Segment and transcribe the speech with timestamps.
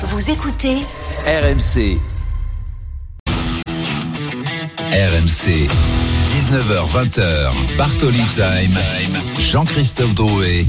[0.00, 0.76] Vous écoutez
[1.26, 1.98] RMC.
[4.92, 5.66] RMC.
[6.28, 7.76] 19h20h.
[7.76, 8.78] Bartoli Time.
[9.40, 10.66] Jean-Christophe Drouet.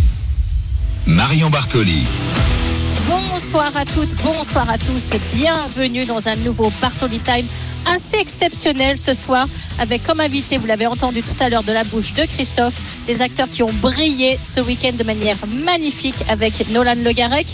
[1.05, 2.07] Marion Bartoli.
[3.07, 5.13] Bonsoir à toutes, bonsoir à tous.
[5.35, 7.45] Bienvenue dans un nouveau Bartoli Time
[7.85, 9.47] assez exceptionnel ce soir
[9.79, 12.75] avec comme invité, vous l'avez entendu tout à l'heure de la bouche de Christophe,
[13.07, 17.47] des acteurs qui ont brillé ce week-end de manière magnifique avec Nolan Le Garec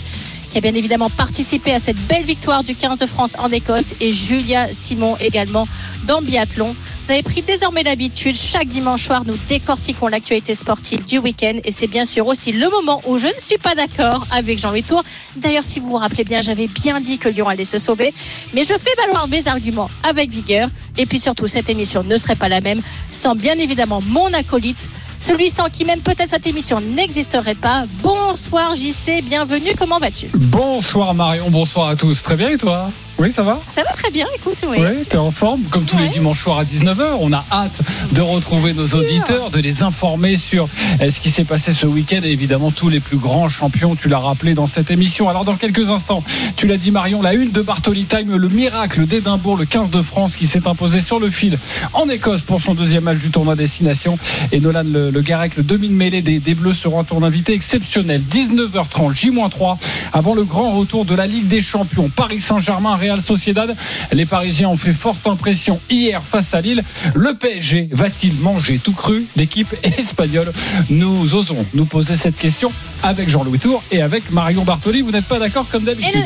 [0.50, 3.94] qui a bien évidemment participé à cette belle victoire du 15 de France en Écosse
[4.00, 5.66] et Julia Simon également
[6.06, 6.74] dans biathlon.
[7.06, 8.34] Vous avez pris désormais l'habitude.
[8.34, 11.52] Chaque dimanche soir, nous décortiquons l'actualité sportive du week-end.
[11.64, 14.82] Et c'est bien sûr aussi le moment où je ne suis pas d'accord avec Jean-Louis
[14.82, 15.04] Tour.
[15.36, 18.12] D'ailleurs, si vous vous rappelez bien, j'avais bien dit que Lyon allait se sauver.
[18.54, 20.68] Mais je fais valoir mes arguments avec vigueur.
[20.98, 24.90] Et puis surtout, cette émission ne serait pas la même sans bien évidemment mon acolyte
[25.18, 27.84] celui sans qui même peut-être cette émission n'existerait pas.
[28.02, 30.28] Bonsoir JC, bienvenue, comment vas-tu?
[30.34, 32.22] Bonsoir Marion, bonsoir à tous.
[32.22, 32.88] Très bien et toi?
[33.18, 34.58] Oui, ça va Ça va très bien, écoute.
[34.68, 37.16] Oui, oui t'es en forme, comme tous les dimanches soirs à 19h.
[37.20, 37.80] On a hâte
[38.12, 40.68] de retrouver nos auditeurs, de les informer sur
[41.00, 44.08] euh, ce qui s'est passé ce week-end et évidemment tous les plus grands champions, tu
[44.08, 45.28] l'as rappelé dans cette émission.
[45.28, 46.22] Alors, dans quelques instants,
[46.56, 50.02] tu l'as dit Marion, la une de Bartoli Time, le miracle d'Édimbourg, le 15 de
[50.02, 51.58] France qui s'est imposé sur le fil
[51.94, 54.18] en Écosse pour son deuxième match du tournoi Destination.
[54.52, 58.22] Et Nolan Le, le Garec, le demi-mêlée des, des Bleus, sera un tour d'invité exceptionnel.
[58.30, 59.78] 19h30, J-3,
[60.12, 62.10] avant le grand retour de la Ligue des Champions.
[62.14, 63.74] Paris Saint-Germain, Real Sociedad.
[64.10, 66.82] Les Parisiens ont fait forte impression hier face à Lille.
[67.14, 69.26] Le PSG va-t-il manger tout cru?
[69.36, 70.52] L'équipe espagnole.
[70.90, 72.72] Nous osons nous poser cette question
[73.04, 75.02] avec Jean-Louis Tour et avec Marion Bartoli.
[75.02, 76.20] Vous n'êtes pas d'accord comme d'habitude?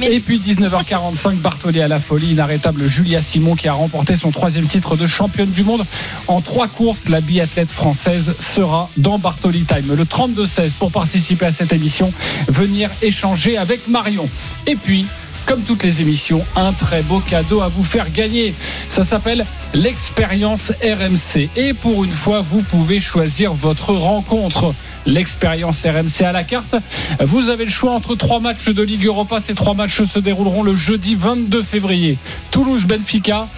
[0.00, 4.66] Et puis 19h45, Bartoli à la folie, inarrêtable Julia Simon qui a remporté son troisième
[4.66, 5.84] titre de championne du monde
[6.28, 7.08] en trois courses.
[7.08, 9.96] La biathlète française sera dans Bartoli Time.
[9.96, 12.12] Le 32-16 pour participer à cette émission,
[12.46, 14.28] venir échanger avec Marion.
[14.66, 15.06] Et puis
[15.46, 18.54] comme toutes les émissions, un très beau cadeau à vous faire gagner.
[18.88, 21.48] Ça s'appelle l'expérience RMC.
[21.56, 24.74] Et pour une fois, vous pouvez choisir votre rencontre.
[25.06, 26.76] L'expérience RMC à la carte.
[27.20, 29.40] Vous avez le choix entre trois matchs de Ligue Europa.
[29.40, 32.18] Ces trois matchs se dérouleront le jeudi 22 février.
[32.50, 33.48] Toulouse-Benfica,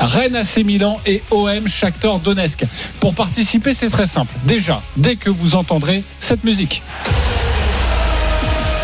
[0.00, 2.64] Rennes AC Milan et OM Shakhtar Donetsk.
[3.00, 4.32] Pour participer, c'est très simple.
[4.44, 6.82] Déjà, dès que vous entendrez cette musique.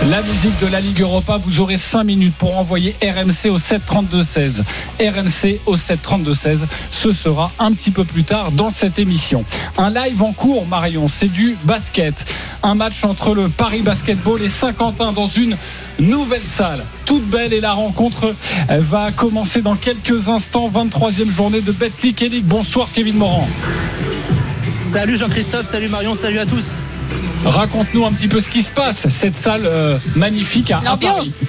[0.08, 4.62] La musique de la Ligue Europa, vous aurez 5 minutes pour envoyer RMC au 732-16.
[4.98, 6.64] RMC au 732-16.
[6.90, 9.44] Ce sera un petit peu plus tard dans cette émission.
[9.76, 12.24] Un live en cours, Marion, c'est du basket.
[12.62, 15.58] Un match entre le Paris Basketball et Saint-Quentin dans une
[15.98, 16.82] nouvelle salle.
[17.04, 18.34] Toute belle et la rencontre
[18.68, 20.70] va commencer dans quelques instants.
[20.70, 22.46] 23e journée de Betclic League.
[22.46, 23.48] Bonsoir Kevin Morand.
[24.72, 26.74] Salut Jean-Christophe, salut Marion, salut à tous.
[27.44, 31.46] Raconte-nous un petit peu ce qui se passe, cette salle euh, magnifique à, à Paris.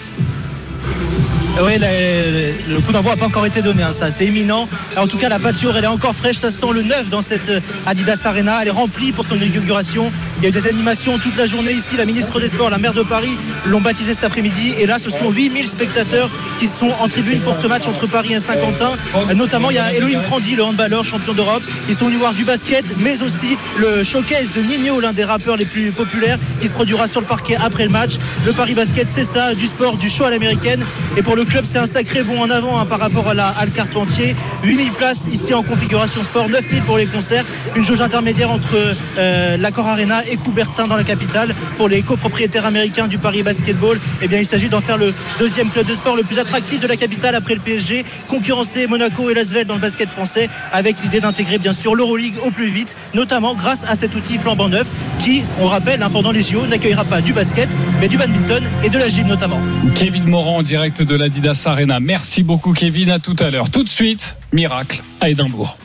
[1.63, 4.67] Oui, le, coup d'envoi n'a pas encore été donné, hein, ça c'est éminent.
[4.95, 7.49] en tout cas, la pâture elle est encore fraîche, ça sent le neuf dans cette
[7.49, 8.59] euh, Adidas Arena.
[8.61, 10.11] Elle est remplie pour son inauguration.
[10.41, 11.95] Il y a des animations toute la journée ici.
[11.95, 13.37] La ministre des Sports, la maire de Paris
[13.67, 14.73] l'ont baptisé cet après-midi.
[14.79, 18.33] Et là, ce sont 8000 spectateurs qui sont en tribune pour ce match entre Paris
[18.33, 18.93] et Saint-Quentin.
[19.35, 21.61] Notamment, il y a Elohim Prandi, le handballeur, champion d'Europe.
[21.89, 25.57] Ils sont venus voir du basket, mais aussi le showcase de Nino, l'un des rappeurs
[25.57, 28.15] les plus populaires, qui se produira sur le parquet après le match.
[28.43, 30.83] Le Paris Basket, c'est ça, du sport, du show à l'américaine.
[31.17, 33.49] Et pour le club, c'est un sacré bond en avant hein, par rapport à la
[33.49, 34.35] à Carpentier.
[34.63, 37.45] 8000 places ici en configuration sport, 9000 pour les concerts.
[37.75, 38.75] Une jauge intermédiaire entre
[39.19, 41.53] euh, l'Accor Arena et Coubertin dans la capitale.
[41.77, 45.69] Pour les copropriétaires américains du Paris Basketball, eh bien, il s'agit d'en faire le deuxième
[45.69, 49.33] club de sport le plus attractif de la capitale après le PSG, concurrencer Monaco et
[49.33, 53.55] Lasvel dans le basket français, avec l'idée d'intégrer bien sûr l'Euroleague au plus vite, notamment
[53.55, 54.87] grâce à cet outil flambant neuf
[55.19, 57.69] qui, on rappelle, hein, pendant les JO, n'accueillera pas du basket,
[57.99, 59.59] mais du badminton et de la gym notamment.
[59.95, 61.99] Kevin Morand en direct de l'Adidas Arena.
[61.99, 63.69] Merci beaucoup Kevin, à tout à l'heure.
[63.69, 65.77] Tout de suite, miracle à Édimbourg.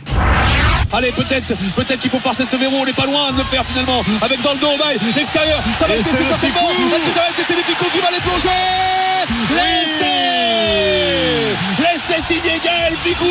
[0.93, 2.77] Allez, peut-être, peut-être qu'il faut forcer ce verrou.
[2.81, 4.03] On n'est pas loin de le faire finalement.
[4.23, 5.63] Avec dans le dos, bail, l'extérieur.
[5.79, 6.71] Ça va être c'est certainement.
[6.71, 8.49] Est-ce que ça va être qui va les plonger?
[9.51, 10.17] Laissez
[11.93, 13.25] Laissez signer Gaël Ficou.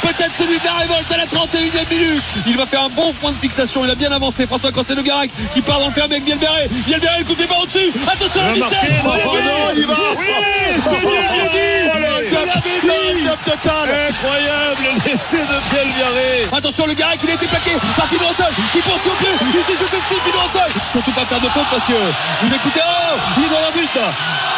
[0.00, 2.22] Peut-être celui de la révolte à la 31e minute.
[2.46, 3.84] Il va faire un bon point de fixation.
[3.84, 4.46] Il a bien avancé.
[4.46, 6.68] François Cossé Le Garac qui part d'enfermer avec Bielberré.
[6.86, 7.92] Bielberré, le coup de pas au-dessus.
[8.10, 8.78] Attention à la vitesse.
[9.04, 9.94] Oh non, il va.
[10.16, 11.22] Oui, c'est bien.
[12.82, 18.08] Le total Incroyable l'essai de Biel Viaré Attention le Garec il a été plaqué par
[18.08, 21.66] Sol qui poursuit au plus ici juste dessus Fino Sol surtout pas faire de faute
[21.70, 23.90] parce que vous écoutez oh il est dans la but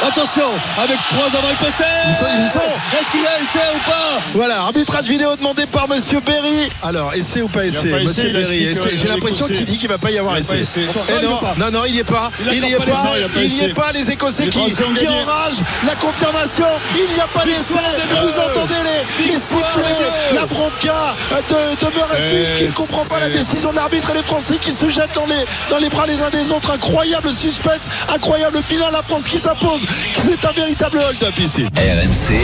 [0.07, 2.61] attention avec trois avant le sont.
[2.99, 6.71] est-ce qu'il a essai ou pas Voilà, arbitrage vidéo demandé par Monsieur Berry.
[6.83, 9.89] Alors, essai ou pas essai pas essai, Monsieur Berry, ouais, j'ai l'impression qu'il dit qu'il
[9.89, 10.61] va pas y avoir essai.
[10.61, 10.81] essai.
[10.83, 12.31] Et Non, non, il n'y est pas.
[12.41, 12.85] Il n'y est pas
[13.17, 13.93] il y a pas Il n'y est pas.
[13.93, 15.63] Les Écossais qui, enragent.
[15.87, 16.67] La confirmation.
[16.95, 17.75] Il n'y a pas d'essai.
[18.09, 18.75] des Vous entendez
[19.19, 21.15] les, sifflets, la bronca
[21.49, 24.73] de, de Murrayfield qui ne comprend pas la décision de l'arbitre et les Français qui
[24.73, 26.71] se jettent dans les, dans les bras les uns des autres.
[26.73, 28.93] Incroyable suspense, incroyable finale.
[28.93, 29.83] La France qui s'impose.
[30.15, 31.67] C'est un véritable hold-up ici.
[31.77, 32.41] RMC,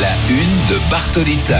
[0.00, 1.56] la une de Bartoli Time.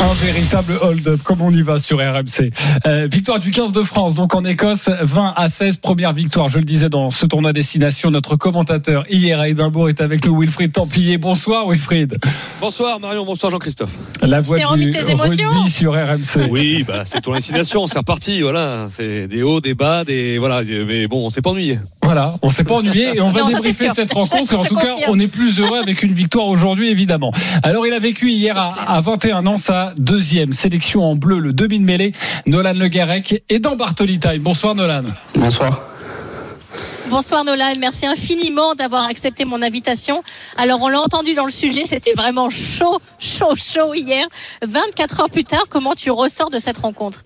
[0.00, 2.50] Un véritable hold-up, comme on y va sur RMC.
[2.86, 6.48] Euh, victoire du 15 de France, donc en Écosse, 20 à 16, première victoire.
[6.48, 10.38] Je le disais dans ce tournoi destination, notre commentateur hier à Édimbourg est avec nous,
[10.40, 11.18] Wilfried Templier.
[11.18, 12.18] Bonsoir Wilfried.
[12.60, 16.48] bonsoir Marion bonsoir Jean-Christophe La voix t'es remis du tes émotions sur RMC.
[16.50, 20.62] oui bah c'est ton destination c'est reparti voilà c'est des hauts des bas des voilà
[20.86, 21.78] mais bon on s'est pas ennuyé
[22.12, 24.52] Voilà, on s'est pas ennuyé et on va Non, débriefer cette rencontre.
[24.52, 27.32] Et en Je tout cas, on est plus heureux avec une victoire aujourd'hui, évidemment.
[27.62, 31.54] Alors, il a vécu hier à, à 21 ans sa deuxième sélection en bleu, le
[31.54, 32.12] demi-mêlée,
[32.44, 34.40] Nolan Le Garec et dans Bartoli Time.
[34.40, 35.04] Bonsoir Nolan.
[35.36, 35.80] Bonsoir.
[37.08, 40.22] Bonsoir Nolan, merci infiniment d'avoir accepté mon invitation.
[40.58, 44.26] Alors on l'a entendu dans le sujet, c'était vraiment chaud, chaud, chaud hier.
[44.60, 47.24] 24 heures plus tard, comment tu ressors de cette rencontre?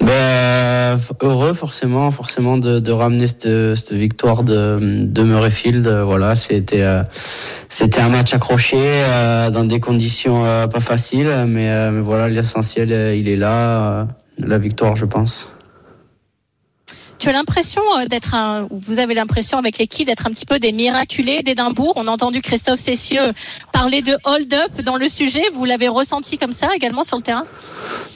[0.00, 5.86] Ben, heureux forcément, forcément de, ramener cette, victoire de, de Murrayfield.
[5.86, 7.02] Voilà, c'était euh,
[7.68, 12.90] c'était un match accroché euh, dans des conditions euh, pas faciles, mais, mais voilà l'essentiel
[13.16, 14.08] il est là,
[14.38, 15.50] la victoire je pense.
[17.20, 20.46] Tu as l'impression euh, d'être un, ou vous avez l'impression avec l'équipe d'être un petit
[20.46, 21.92] peu des miraculés d'Édimbourg.
[21.96, 23.32] On a entendu Christophe Cessieux
[23.74, 25.42] parler de hold-up dans le sujet.
[25.52, 27.44] Vous l'avez ressenti comme ça également sur le terrain?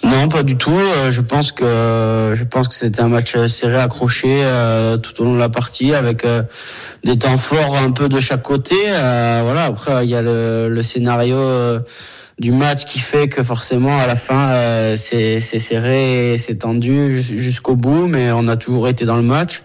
[0.05, 0.71] Non, pas du tout.
[0.71, 5.27] Euh, Je pense que je pense que c'était un match serré, accroché euh, tout au
[5.27, 6.25] long de la partie, avec
[7.05, 8.77] des temps forts un peu de chaque côté.
[8.87, 9.65] Voilà.
[9.67, 11.37] Après, il y a le, scénario
[12.39, 17.37] du match qui fait que forcément à la fin euh, c'est serré, c'est tendu jus-
[17.37, 19.63] jusqu'au bout, mais on a toujours été dans le match.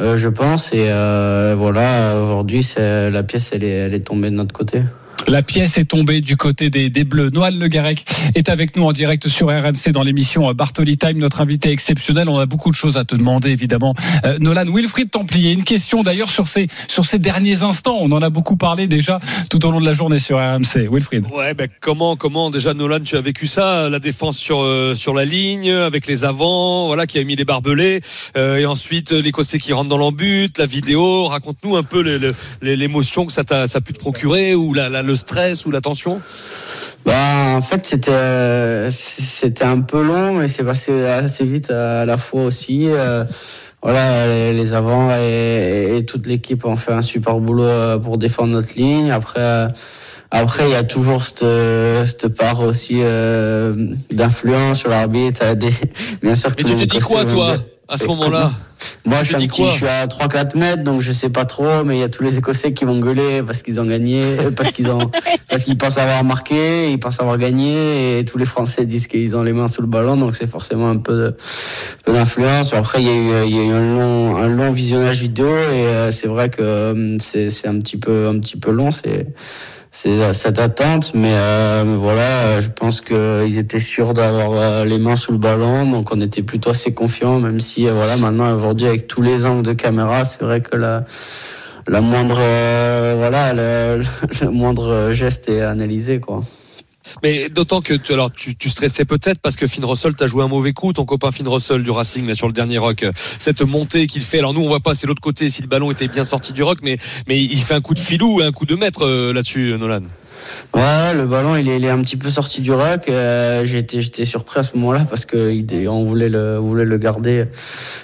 [0.00, 4.52] euh, je pense et euh, voilà aujourd'hui la pièce elle elle est tombée de notre
[4.54, 4.82] côté.
[5.28, 7.30] La pièce est tombée du côté des, des Bleus.
[7.30, 11.40] Noël Le Garec est avec nous en direct sur RMC dans l'émission Bartoli Time, notre
[11.40, 12.28] invité exceptionnel.
[12.28, 13.94] On a beaucoup de choses à te demander, évidemment.
[14.24, 17.98] Euh, Nolan, Wilfried Templier, une question d'ailleurs sur ces, sur ces derniers instants.
[18.00, 19.20] On en a beaucoup parlé déjà
[19.50, 20.88] tout au long de la journée sur RMC.
[20.90, 21.24] Wilfried.
[21.32, 25.14] Ouais, ben comment, comment déjà Nolan, tu as vécu ça, la défense sur euh, sur
[25.14, 28.00] la ligne, avec les avants, voilà, qui a mis les barbelés,
[28.36, 31.26] euh, et ensuite euh, l'Écossais qui rentre dans l'embut, la vidéo.
[31.26, 32.00] Raconte-nous un peu
[32.62, 35.70] l'émotion que ça t'a ça a pu te procurer, ou la, la- le stress, ou
[35.70, 36.20] la tension.
[37.04, 42.04] Bah, en fait, c'était euh, c'était un peu long, mais c'est passé assez vite à
[42.04, 42.88] la fois aussi.
[42.88, 43.24] Euh,
[43.82, 48.18] voilà, les, les avants et, et toute l'équipe ont fait un super boulot euh, pour
[48.18, 49.10] défendre notre ligne.
[49.10, 49.68] Après, euh,
[50.30, 51.44] après, il y a toujours cette,
[52.06, 53.72] cette part aussi euh,
[54.12, 55.54] d'influence sur l'arbitre.
[55.54, 55.72] des-
[56.22, 56.54] Bien sûr.
[56.54, 57.56] tous tu te dis quoi, toi,
[57.90, 58.52] à ce moment-là
[59.04, 61.96] Moi, je suis, petit, je suis à 3-4 mètres, donc je sais pas trop, mais
[61.96, 64.70] il y a tous les Écossais qui vont gueuler parce qu'ils ont gagné, euh, parce
[64.70, 65.10] qu'ils ont,
[65.50, 69.36] parce qu'ils pensent avoir marqué, ils pensent avoir gagné, et tous les Français disent qu'ils
[69.36, 71.34] ont les mains sous le ballon, donc c'est forcément un peu,
[72.06, 72.72] d'influence.
[72.72, 75.48] Après, il y a eu, il y a eu un long, un long visionnage vidéo,
[75.48, 78.92] et euh, c'est vrai que euh, c'est, c'est un petit peu, un petit peu long,
[78.92, 79.26] c'est,
[79.92, 84.98] c'est cette attente, mais, euh, voilà, euh, je pense qu'ils étaient sûrs d'avoir euh, les
[84.98, 88.54] mains sous le ballon, donc on était plutôt assez confiants, même si euh, voilà, maintenant
[88.54, 91.04] aujourd'hui avec tous les angles de caméra, c'est vrai que la,
[91.88, 94.04] la moindre, euh, voilà, le,
[94.44, 96.42] le moindre geste est analysé, quoi.
[97.22, 100.48] Mais d'autant que tu, alors tu, stressais peut-être parce que Finn Russell t'a joué un
[100.48, 103.04] mauvais coup, ton copain Finn Russell du Racing là sur le dernier rock,
[103.38, 104.38] cette montée qu'il fait.
[104.38, 106.62] Alors nous on voit pas, c'est l'autre côté si le ballon était bien sorti du
[106.62, 109.76] rock, mais mais il fait un coup de filou, un coup de maître euh, là-dessus,
[109.78, 110.02] Nolan.
[110.74, 113.08] Ouais, le ballon il est, un petit peu sorti du rack.
[113.08, 116.96] Euh, j'étais j'étais surpris à ce moment-là parce que il, on voulait le voulait le
[116.96, 117.46] garder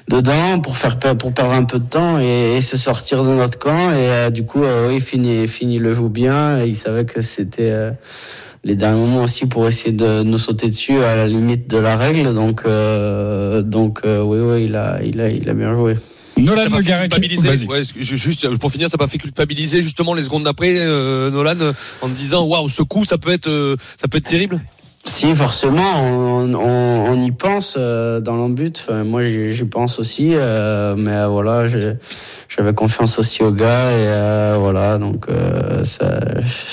[0.08, 3.90] dedans pour faire pour perdre un peu de temps et, se sortir de notre camp.
[3.92, 6.62] Et euh, du coup, euh, oui, fini fini le joue bien.
[6.62, 7.72] Et il savait que c'était
[8.66, 11.96] les derniers moments aussi pour essayer de nous sauter dessus à la limite de la
[11.96, 12.34] règle.
[12.34, 15.94] Donc euh, donc euh, oui oui il a il a il a bien joué.
[16.38, 17.48] Nolan Ça pas fait culpabiliser.
[17.66, 21.72] Ouais, ju- juste pour finir, ça m'a fait culpabiliser justement les secondes d'après, euh, Nolan,
[22.02, 24.60] en disant waouh, ce coup, ça peut être, euh, ça peut être terrible?
[25.06, 28.84] Si, forcément, on, on, on y pense euh, dans l'embut.
[28.86, 30.30] Enfin, moi, j'y pense aussi.
[30.34, 33.90] euh, mais euh, voilà, j'avais confiance aussi aux gars.
[33.92, 35.26] Et euh, voilà, donc,
[35.84, 36.20] ça,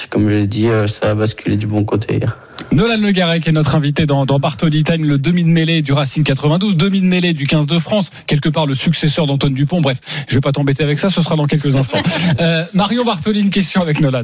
[0.09, 2.37] comme je l'ai dit, ça a basculé du bon côté hier.
[2.71, 5.93] Nolan Le Garec est notre invité dans, dans Bartoli Time, le demi de mêlée du
[5.93, 9.79] Racing 92, demi de mêlée du 15 de France, quelque part le successeur d'Antoine Dupont.
[9.79, 12.01] Bref, je vais pas t'embêter avec ça, ce sera dans quelques instants.
[12.73, 14.23] Marion Bartoli, une question avec Nolan.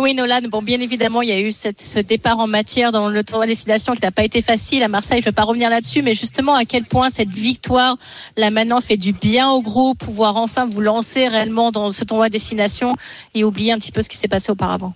[0.00, 3.22] Oui, Nolan, bon, bien évidemment, il y a eu ce départ en matière dans le
[3.22, 5.20] tournoi destination qui n'a pas été facile à Marseille.
[5.20, 7.98] Je ne vais pas revenir là-dessus, mais justement, à quel point cette victoire,
[8.38, 12.30] là maintenant, fait du bien au groupe, pouvoir enfin vous lancer réellement dans ce tournoi
[12.30, 12.94] destination
[13.34, 14.94] et oublier un petit peu ce qui s'est passé auparavant?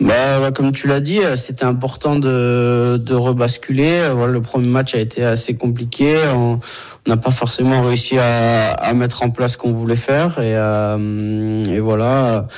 [0.00, 4.00] Bah, comme tu l'as dit, euh, c'était important de, de rebasculer.
[4.00, 6.18] Euh, le premier match a été assez compliqué.
[6.34, 6.58] On
[7.06, 10.40] on n'a pas forcément réussi à, à mettre en place ce qu'on voulait faire.
[10.40, 12.48] Et, euh, et voilà,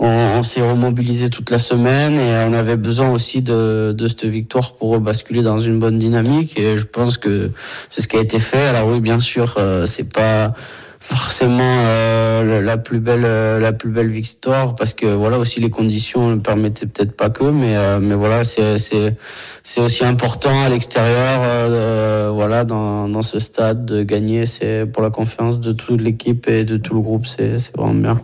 [0.00, 4.72] on, s'est remobilisé toute la semaine et on avait besoin aussi de, de cette victoire
[4.74, 6.58] pour rebasculer dans une bonne dynamique.
[6.58, 7.50] Et je pense que
[7.90, 8.62] c'est ce qui a été fait.
[8.68, 10.54] Alors oui, bien sûr, euh, c'est pas
[11.00, 15.70] forcément euh, la plus belle euh, la plus belle victoire parce que voilà aussi les
[15.70, 19.16] conditions ne permettaient peut-être pas que mais euh, mais voilà c'est c'est
[19.64, 25.10] c'est aussi important à l'extérieur voilà dans dans ce stade de gagner c'est pour la
[25.10, 28.20] confiance de toute l'équipe et de tout le groupe c'est c'est vraiment bien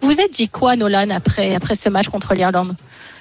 [0.00, 2.74] Vous êtes dit quoi, Nolan, après, après ce match contre l'Irlande?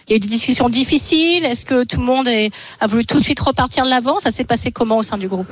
[0.08, 1.44] Il y a eu des discussions difficiles.
[1.44, 4.20] Est-ce que tout le monde est- a voulu tout de suite repartir de l'avant?
[4.20, 5.50] Ça s'est passé comment au sein du groupe?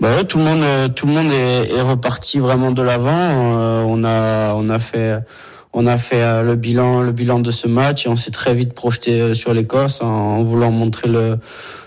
[0.00, 3.10] Bah ouais, tout le monde, euh, tout le monde est, est reparti vraiment de l'avant.
[3.12, 5.18] Euh, on a, on a fait,
[5.74, 8.54] on a fait euh, le bilan, le bilan de ce match et on s'est très
[8.54, 11.38] vite projeté euh, sur l'Écosse en, en voulant montrer le,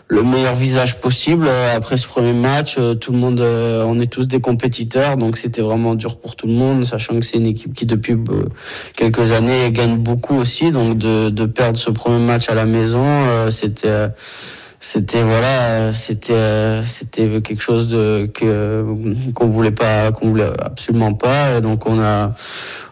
[0.07, 1.48] le meilleur visage possible.
[1.48, 5.17] Euh, Après ce premier match, euh, tout le monde, euh, on est tous des compétiteurs,
[5.17, 8.15] donc c'était vraiment dur pour tout le monde, sachant que c'est une équipe qui depuis
[8.95, 10.72] quelques années gagne beaucoup aussi.
[10.72, 13.03] Donc de, de perdre ce premier match à la maison,
[13.50, 14.07] c'était
[14.79, 18.86] c'était voilà c'était c'était quelque chose de que
[19.33, 22.33] qu'on voulait pas qu'on voulait absolument pas donc on a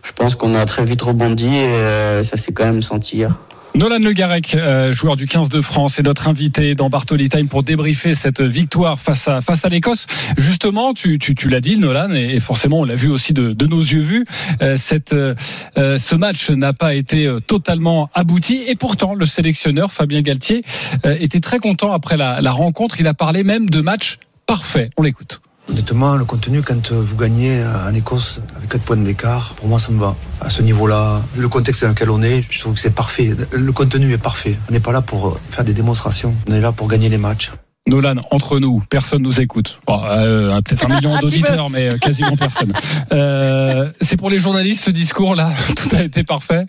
[0.01, 3.35] je pense qu'on a très vite rebondi et ça s'est quand même senti hier.
[3.73, 7.47] Nolan Le Garec, euh, joueur du 15 de France, est notre invité dans Bartoli Time
[7.47, 10.07] pour débriefer cette victoire face à face à l'Écosse.
[10.37, 13.65] Justement, tu, tu, tu l'as dit, Nolan, et, forcément on l'a vu aussi de, de
[13.65, 14.25] nos yeux vus.
[14.61, 15.35] euh, cette, euh,
[15.77, 20.63] euh, ce match n'a pas été euh, totalement abouti, et pourtant le sélectionneur Fabien Galtier
[21.05, 22.99] euh, était très content après la, la rencontre.
[22.99, 24.89] Il a parlé même de match parfait.
[24.97, 25.41] On l'écoute.
[25.71, 29.79] Honnêtement, le contenu, quand euh, vous gagnez en Écosse avec 4 points d'écart, pour moi,
[29.79, 30.15] ça me va.
[30.41, 33.33] À ce niveau-là, vu le contexte dans lequel on est, je trouve que c'est parfait.
[33.51, 34.57] Le contenu est parfait.
[34.69, 36.35] On n'est pas là pour euh, faire des démonstrations.
[36.49, 37.51] On est là pour gagner les matchs.
[37.87, 39.79] Nolan, entre nous, personne nous écoute.
[39.87, 42.71] Bon, euh, peut-être un million d'auditeurs, mais euh, quasiment personne.
[43.11, 45.51] Euh, c'est pour les journalistes ce discours-là.
[45.75, 46.65] Tout a été parfait.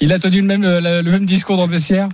[0.00, 2.08] Il a tenu le même, le, le même discours dans le vestiaire?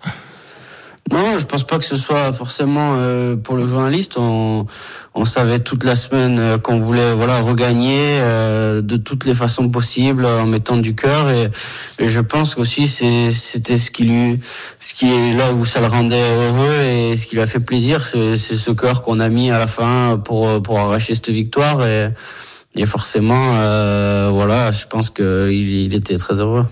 [1.12, 4.16] Non, je pense pas que ce soit forcément euh, pour le journaliste.
[4.16, 4.66] On,
[5.14, 9.68] on savait toute la semaine euh, qu'on voulait voilà regagner euh, de toutes les façons
[9.68, 11.50] possibles en mettant du cœur et,
[11.98, 14.40] et je pense c'est c'était ce qui lui
[14.80, 17.60] ce qui est là où ça le rendait heureux et ce qui lui a fait
[17.60, 21.86] plaisir c'est ce cœur qu'on a mis à la fin pour pour arracher cette victoire
[21.86, 22.08] et
[22.74, 26.64] et forcément euh, voilà je pense que il, il était très heureux.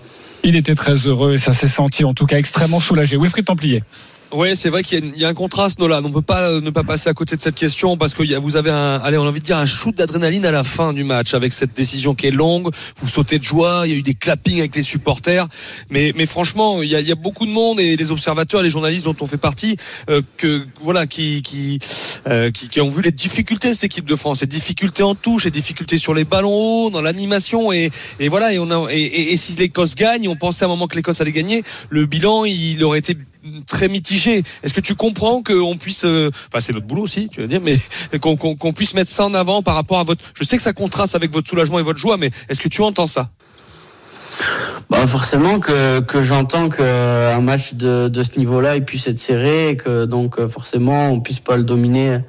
[0.43, 3.15] Il était très heureux et ça s'est senti en tout cas extrêmement soulagé.
[3.15, 3.83] Wilfried Templier.
[4.33, 6.01] Ouais, c'est vrai qu'il y, y a un contraste, Nolan.
[6.05, 8.55] On peut pas euh, ne pas passer à côté de cette question parce que vous
[8.55, 11.03] avez un, allez, on a envie de dire un shoot d'adrénaline à la fin du
[11.03, 12.69] match avec cette décision qui est longue.
[13.01, 13.81] Vous sautez de joie.
[13.85, 15.47] Il y a eu des clappings avec les supporters.
[15.89, 18.69] Mais, mais franchement, il y a, y a beaucoup de monde et les observateurs, les
[18.69, 19.75] journalistes dont on fait partie,
[20.09, 21.79] euh, que voilà, qui, qui,
[22.27, 25.13] euh, qui, qui ont vu les difficultés de cette équipe de France, les difficultés en
[25.13, 28.53] touche, les difficultés sur les ballons hauts, dans l'animation et, et voilà.
[28.53, 30.95] Et on a, et, et- et si l'Écosse gagne, on pensait à un moment que
[30.95, 33.17] l'Écosse allait gagner, le bilan il aurait été
[33.67, 34.43] très mitigé.
[34.63, 37.61] Est-ce que tu comprends qu'on puisse, euh, enfin c'est notre boulot aussi, tu veux dire,
[37.61, 37.77] mais
[38.19, 40.23] qu'on puisse mettre ça en avant par rapport à votre.
[40.33, 42.81] Je sais que ça contraste avec votre soulagement et votre joie, mais est-ce que tu
[42.81, 43.29] entends ça?
[44.89, 50.39] Bah forcément que, j'entends qu'un match de, ce niveau-là puisse être serré et que donc
[50.39, 52.19] euh, forcément on puisse pas le dominer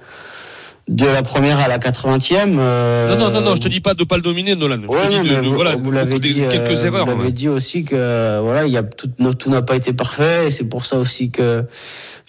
[0.88, 2.56] de la première à la 80e.
[2.58, 4.78] euh, Non, non, non, non, je te dis pas de pas le dominer, Nolan.
[4.82, 7.04] Je Ouais, te dis de, de- vous, voilà, vous l'avez euh, quelques erreurs.
[7.06, 7.30] Vous l'avez ouais.
[7.32, 9.08] dit aussi que euh, voilà, il y a tout,
[9.38, 11.64] tout n'a pas été parfait et c'est pour ça aussi que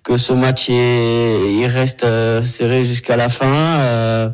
[0.03, 3.47] que ce match est, il reste euh, serré jusqu'à la fin.
[3.47, 4.29] euh,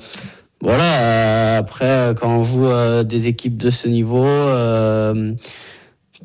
[0.61, 0.83] voilà.
[0.83, 4.25] euh, après, euh, quand on joue euh, des équipes de ce niveau.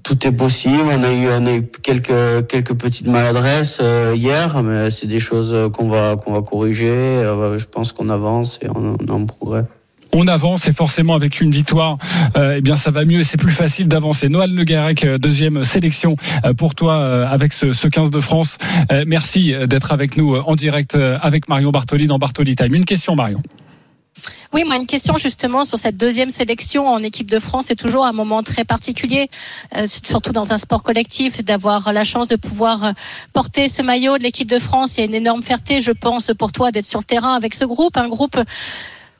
[0.03, 0.85] Tout est possible.
[0.91, 1.03] On
[1.47, 6.17] a eu, quelques quelques petites maladresses euh, hier, mais c'est des choses euh, qu'on va
[6.17, 6.89] corriger.
[6.89, 9.65] Euh, je pense qu'on avance et on, est en progrès.
[10.13, 11.99] on avance et forcément avec une victoire,
[12.37, 14.29] eh bien ça va mieux et c'est plus facile d'avancer.
[14.29, 16.17] Noël Le Garec, deuxième sélection
[16.57, 18.59] pour toi avec ce, ce 15 de France.
[19.07, 22.75] Merci d'être avec nous en direct avec Marion Bartoli dans Bartoli Time.
[22.75, 23.43] Une question Marion.
[24.55, 27.65] Oui, moi une question justement sur cette deuxième sélection en équipe de France.
[27.67, 29.29] C'est toujours un moment très particulier,
[29.77, 32.93] euh, surtout dans un sport collectif, d'avoir la chance de pouvoir euh,
[33.33, 34.97] porter ce maillot de l'équipe de France.
[34.97, 37.53] Il y a une énorme fierté, je pense, pour toi d'être sur le terrain avec
[37.53, 38.39] ce groupe, un groupe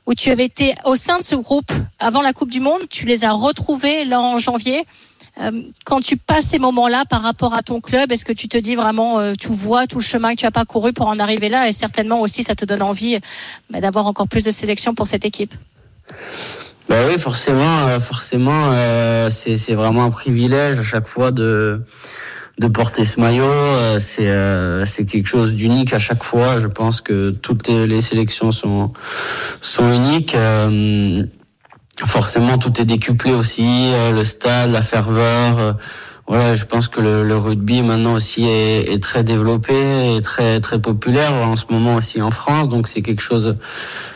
[0.05, 2.83] où tu avais été au sein de ce groupe avant la Coupe du Monde.
[2.89, 4.85] Tu les as retrouvés là en janvier.
[5.41, 5.51] Euh,
[5.83, 8.75] quand tu passes ces moments-là par rapport à ton club, est-ce que tu te dis
[8.75, 11.67] vraiment, euh, tu vois tout le chemin que tu as parcouru pour en arriver là?
[11.67, 13.19] Et certainement aussi ça te donne envie
[13.69, 15.53] bah, d'avoir encore plus de sélection pour cette équipe
[16.87, 21.81] Bah oui, forcément, euh, forcément, euh, c'est vraiment un privilège à chaque fois de
[22.57, 23.43] de porter ce maillot.
[23.43, 26.59] Euh, C'est euh, c'est quelque chose d'unique à chaque fois.
[26.59, 28.93] Je pense que toutes les sélections sont
[29.61, 30.35] sont uniques.
[30.35, 31.23] Euh,
[32.05, 33.63] forcément, tout est décuplé aussi.
[33.93, 35.59] euh, le stade, la ferveur.
[35.59, 35.73] euh,
[36.27, 40.59] voilà, je pense que le, le rugby maintenant aussi est, est très développé et très
[40.59, 42.67] très populaire en ce moment aussi en France.
[42.67, 43.55] Donc c'est quelque chose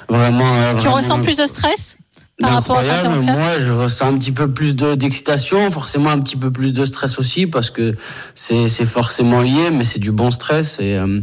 [0.09, 0.51] vraiment.
[0.55, 1.97] euh, Tu vraiment ressens plus de stress?
[2.39, 3.21] Par rapport à Incroyable.
[3.25, 6.85] Moi, je ressens un petit peu plus de- d'excitation, forcément un petit peu plus de
[6.85, 7.95] stress aussi, parce que
[8.35, 10.77] c'est c'est forcément lié, mais c'est du bon stress.
[10.79, 11.19] Et euh,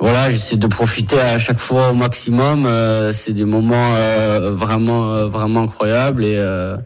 [0.00, 2.64] voilà, j'essaie de profiter à chaque fois au maximum.
[2.66, 6.76] Euh, c'est des moments euh, vraiment euh, vraiment incroyables et euh,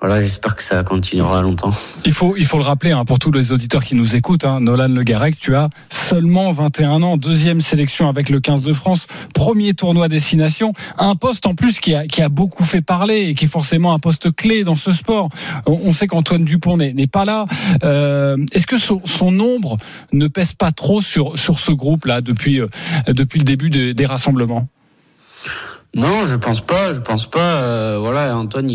[0.00, 1.72] voilà, j'espère que ça continuera longtemps.
[2.04, 4.44] Il faut, il faut le rappeler hein, pour tous les auditeurs qui nous écoutent.
[4.44, 8.72] Hein, Nolan Le Garec, tu as seulement 21 ans, deuxième sélection avec le 15 de
[8.72, 13.28] France, premier tournoi destination, un poste en plus qui a, qui a beaucoup fait parler
[13.28, 15.28] et qui est forcément un poste clé dans ce sport.
[15.66, 17.44] On, sait qu'Antoine Dupont n'est pas là.
[17.84, 19.30] Euh, Est-ce que son, son
[20.12, 22.68] ne pèse pas trop sur, sur ce groupe-là depuis, euh,
[23.08, 24.68] depuis le début de- des rassemblements?
[25.92, 26.92] Non, je pense pas.
[26.92, 27.62] Je pense pas.
[27.62, 28.70] Euh, voilà, Antoine,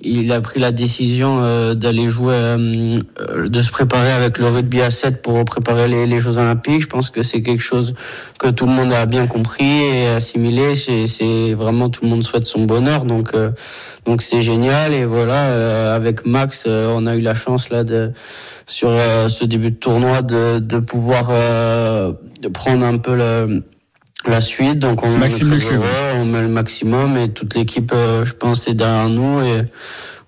[0.00, 4.46] il, a pris la décision euh, d'aller jouer, euh, euh, de se préparer avec le
[4.46, 6.82] rugby à 7 pour préparer les, les Jeux Olympiques.
[6.82, 7.94] Je pense que c'est quelque chose
[8.38, 10.76] que tout le monde a bien compris et assimilé.
[10.76, 13.06] C'est, vraiment tout le monde souhaite son bonheur.
[13.06, 13.32] Donc,
[14.04, 14.92] donc c'est génial.
[14.92, 18.12] Et voilà, avec Max, on a eu la chance là de
[18.68, 18.90] sur
[19.28, 23.62] ce début de tournoi de, de pouvoir de prendre un peu le
[24.26, 24.78] la suite.
[24.78, 25.86] Donc on est très heureux,
[26.16, 29.62] on met le maximum et toute l'équipe, euh, je pense, est derrière nous et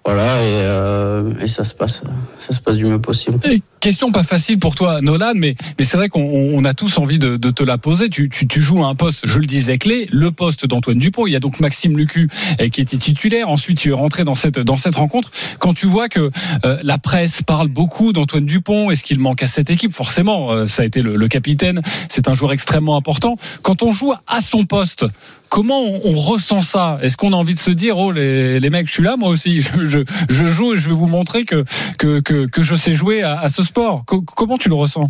[0.04, 2.02] voilà et, euh, et ça se passe,
[2.38, 3.38] ça se passe du mieux possible.
[3.84, 7.18] Question pas facile pour toi, Nolan, mais, mais c'est vrai qu'on on a tous envie
[7.18, 8.08] de, te la poser.
[8.08, 11.26] Tu, tu, joues à un poste, je le disais, clé, le poste d'Antoine Dupont.
[11.26, 13.50] Il y a donc Maxime Lucu eh, qui était titulaire.
[13.50, 15.30] Ensuite, tu es rentré dans cette, dans cette rencontre.
[15.58, 16.30] Quand tu vois que
[16.64, 19.92] euh, la presse parle beaucoup d'Antoine Dupont, est-ce qu'il manque à cette équipe?
[19.92, 21.82] Forcément, euh, ça a été le, capitaine.
[22.08, 23.36] C'est un joueur extrêmement important.
[23.60, 25.04] Quand on joue à son poste,
[25.50, 26.98] Comment on, ressent ça?
[27.00, 29.28] Est-ce qu'on a envie de se dire, oh les, les mecs, je suis là, moi
[29.28, 31.64] aussi, je, je, je joue et je vais vous montrer que,
[31.96, 33.73] que, que, que je sais jouer à, à ce sport?
[34.06, 35.06] Co- Comment tu le ressens?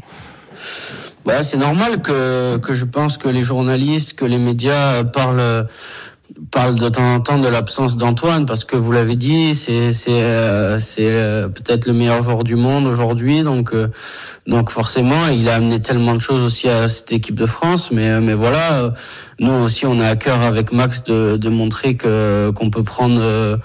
[1.25, 5.67] Bah, c'est normal que, je pense que les journalistes, que les médias parlent
[6.77, 11.49] de temps en temps de l'absence d'Antoine parce que vous l'avez dit, c'est euh, euh,
[11.49, 13.89] peut-être le meilleur joueur du monde aujourd'hui, donc euh,
[14.47, 18.35] donc forcément il a amené tellement de choses aussi à cette équipe de France, mais
[18.35, 18.93] voilà,
[19.39, 23.59] nous aussi on a à cœur avec Max de montrer qu'on peut prendre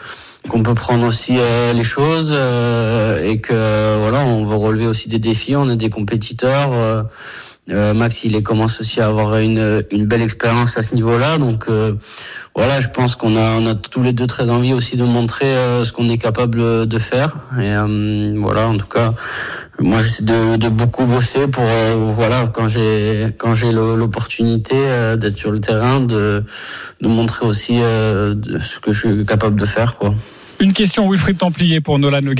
[0.47, 5.09] qu'on peut prendre aussi euh, les choses euh, et que voilà on veut relever aussi
[5.09, 6.71] des défis on est des compétiteurs
[7.71, 11.65] euh, Max il commence aussi à avoir une, une belle expérience à ce niveau-là donc
[11.67, 11.93] euh,
[12.55, 15.45] voilà je pense qu'on a on a tous les deux très envie aussi de montrer
[15.45, 19.13] euh, ce qu'on est capable de faire et euh, voilà en tout cas
[19.79, 25.15] moi j'essaie de, de beaucoup bosser pour euh, voilà quand j'ai quand j'ai l'opportunité euh,
[25.15, 26.43] d'être sur le terrain de
[27.01, 30.13] de montrer aussi euh, de ce que je suis capable de faire quoi.
[30.59, 32.33] Une question Wilfried Templier pour Nolan Le.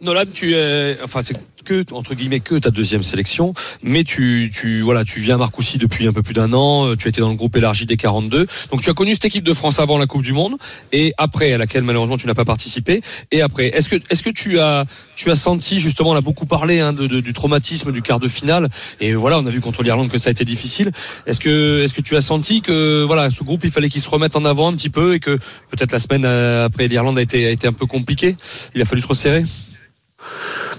[0.00, 4.82] Nolan, tu es, enfin, c'est que, entre guillemets, que ta deuxième sélection, mais tu, tu,
[4.82, 7.30] voilà, tu viens à Marcoussis depuis un peu plus d'un an, euh, tu été dans
[7.30, 10.06] le groupe élargi des 42, donc tu as connu cette équipe de France avant la
[10.06, 10.56] Coupe du Monde,
[10.92, 13.00] et après, à laquelle malheureusement tu n'as pas participé,
[13.32, 14.84] et après, est-ce que, est-ce que tu as,
[15.16, 18.20] tu as senti, justement, on a beaucoup parlé, hein, de, de- du traumatisme du quart
[18.20, 18.68] de finale,
[19.00, 20.92] et voilà, on a vu contre l'Irlande que ça a été difficile,
[21.26, 24.10] est-ce que, est-ce que tu as senti que, voilà, ce groupe, il fallait qu'il se
[24.10, 25.38] remette en avant un petit peu, et que
[25.70, 28.36] peut-être la semaine euh, après l'Irlande a été, a été un peu compliquée,
[28.74, 29.44] il a fallu se resserrer?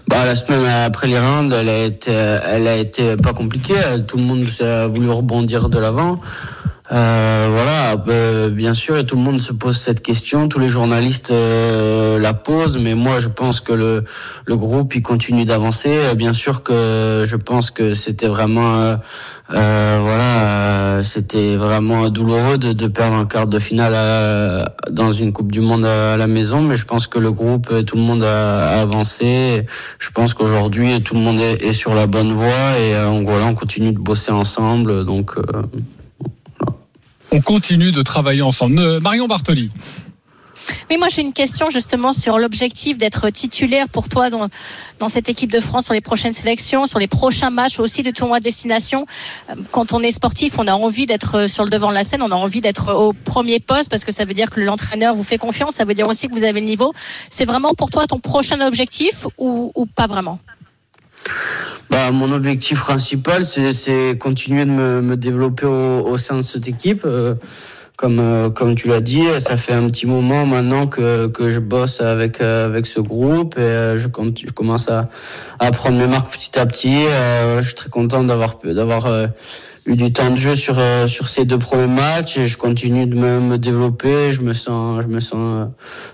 [0.08, 3.76] Bah, la semaine après l'Irlande, elle a été, elle a été pas compliquée.
[4.08, 6.20] Tout le monde a voulu rebondir de l'avant.
[6.92, 11.32] Euh, voilà, euh, bien sûr, tout le monde se pose cette question, tous les journalistes
[11.32, 14.04] euh, la posent, mais moi je pense que le,
[14.46, 15.90] le groupe il continue d'avancer.
[15.92, 22.72] Euh, Bien sûr que je pense que c'était vraiment, euh, voilà, c'était vraiment douloureux de,
[22.72, 26.62] de perdre un quart de finale à- dans une Coupe du Monde à, la maison,
[26.62, 29.66] mais je pense que le groupe, tout le monde a, a avancé.
[29.98, 33.48] Je pense qu'aujourd'hui tout le monde est, est sur la bonne voie et euh, voilà,
[33.48, 35.32] on continue de bosser ensemble, donc.
[37.36, 38.80] Euh, On continue de travailler ensemble.
[38.80, 39.72] Euh, Marion Bartoli.
[40.90, 44.50] Oui, moi j'ai une question justement sur l'objectif d'être titulaire pour toi dans,
[45.08, 48.40] cette équipe de France sur les prochaines sélections, sur les prochains matchs aussi de tournoi
[48.40, 49.06] de destination.
[49.50, 52.24] Euh, Quand on est sportif, on a envie d'être sur le devant de la scène,
[52.24, 55.24] on a envie d'être au premier poste parce que ça veut dire que l'entraîneur vous
[55.24, 56.94] fait confiance, ça veut dire aussi que vous avez le niveau.
[57.30, 60.40] C'est vraiment pour toi ton prochain objectif ou pas vraiment?
[61.90, 66.68] Bah, mon objectif principal, c'est, continuer de me, me développer au, au sein de cette
[66.68, 67.04] équipe.
[67.06, 67.36] Euh,
[67.96, 71.60] comme, euh, comme tu l'as dit, ça fait un petit moment maintenant que, que je
[71.60, 75.10] bosse avec, euh, avec ce groupe et euh, je, je commence à,
[75.60, 77.06] à prendre mes marques petit à petit.
[77.06, 79.28] Euh, je suis très content d'avoir, d'avoir euh,
[79.86, 83.06] eu du temps de jeu sur, euh, sur ces deux premiers matchs et je continue
[83.06, 84.32] de me, me développer.
[84.32, 85.66] Je me sens, je me sens euh,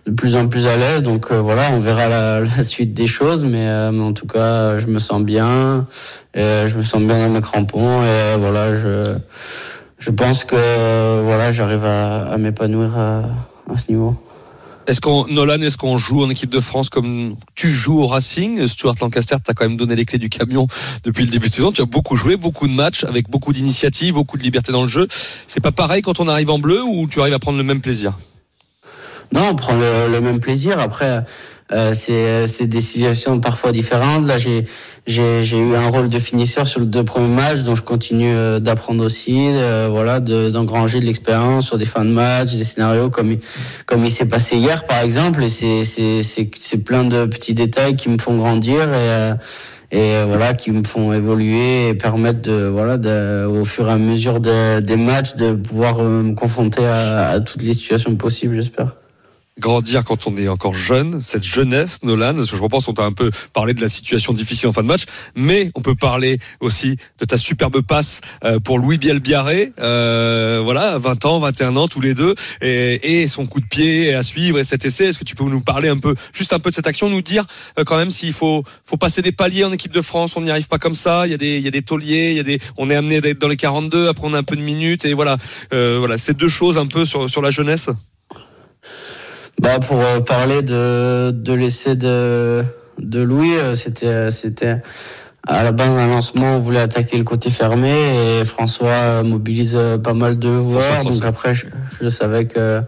[0.07, 1.03] de plus en plus à l'aise.
[1.03, 4.27] Donc euh, voilà, on verra la, la suite des choses, mais, euh, mais en tout
[4.27, 5.85] cas, je me sens bien.
[6.33, 9.15] Et, euh, je me sens bien dans mes crampons et voilà, je,
[9.99, 13.23] je pense que voilà, j'arrive à, à m'épanouir à,
[13.71, 14.15] à ce niveau.
[14.87, 18.65] Est-ce qu'on, Nolan, est-ce qu'on joue en équipe de France comme tu joues au Racing?
[18.65, 20.67] Stuart Lancaster t'a quand même donné les clés du camion
[21.03, 21.71] depuis le début de saison.
[21.71, 24.87] Tu as beaucoup joué, beaucoup de matchs, avec beaucoup d'initiatives, beaucoup de liberté dans le
[24.87, 25.07] jeu.
[25.47, 27.81] C'est pas pareil quand on arrive en bleu ou tu arrives à prendre le même
[27.81, 28.17] plaisir?
[29.33, 30.79] Non, on prend le, le même plaisir.
[30.79, 31.23] Après,
[31.73, 34.25] euh, c'est c'est des situations parfois différentes.
[34.27, 34.65] Là, j'ai
[35.07, 39.03] eu un rôle de finisseur sur les deux premiers matchs, donc je continue euh, d'apprendre
[39.05, 43.35] aussi, euh, voilà, de- d'engranger de, l'expérience sur des fins de match, des scénarios comme
[43.85, 45.47] comme il s'est passé hier, par exemple.
[45.49, 49.33] C'est c'est plein de petits détails qui me font grandir et euh,
[49.93, 53.91] et euh, voilà qui me font évoluer et permettre de voilà de, au fur et
[53.91, 58.15] à mesure de- des matchs de pouvoir euh, me confronter à, à toutes les situations
[58.15, 58.95] possibles, j'espère.
[59.59, 63.03] Grandir quand on est encore jeune, cette jeunesse, Nolan, parce que je repense, on t'a
[63.03, 65.03] un peu parlé de la situation difficile en fin de match,
[65.35, 70.97] mais on peut parler aussi de ta superbe passe euh, pour Louis Bielbiaré, euh, voilà,
[70.97, 74.59] 20 ans, 21 ans, tous les deux, et, et son coup de pied à suivre
[74.59, 75.05] et cet essai.
[75.05, 77.21] Est-ce que tu peux nous parler un peu, juste un peu de cette action, nous
[77.21, 77.45] dire
[77.77, 80.49] euh, quand même s'il faut, faut passer des paliers en équipe de France, on n'y
[80.49, 82.39] arrive pas comme ça, il y a des, il y a des tauliers, il y
[82.39, 84.61] a des, on est amené d'être dans les 42, après on a un peu de
[84.61, 85.37] minutes, et voilà,
[85.73, 87.89] euh, voilà, ces deux choses un peu sur, sur la jeunesse?
[89.61, 92.63] Bah pour euh, parler de, de l'essai de,
[92.97, 94.81] de Louis, euh, c'était c'était
[95.47, 97.93] à la base un lancement, on voulait attaquer le côté fermé
[98.39, 101.03] et François euh, mobilise pas mal de joueurs.
[101.03, 101.67] Donc après, je,
[102.01, 102.81] je savais que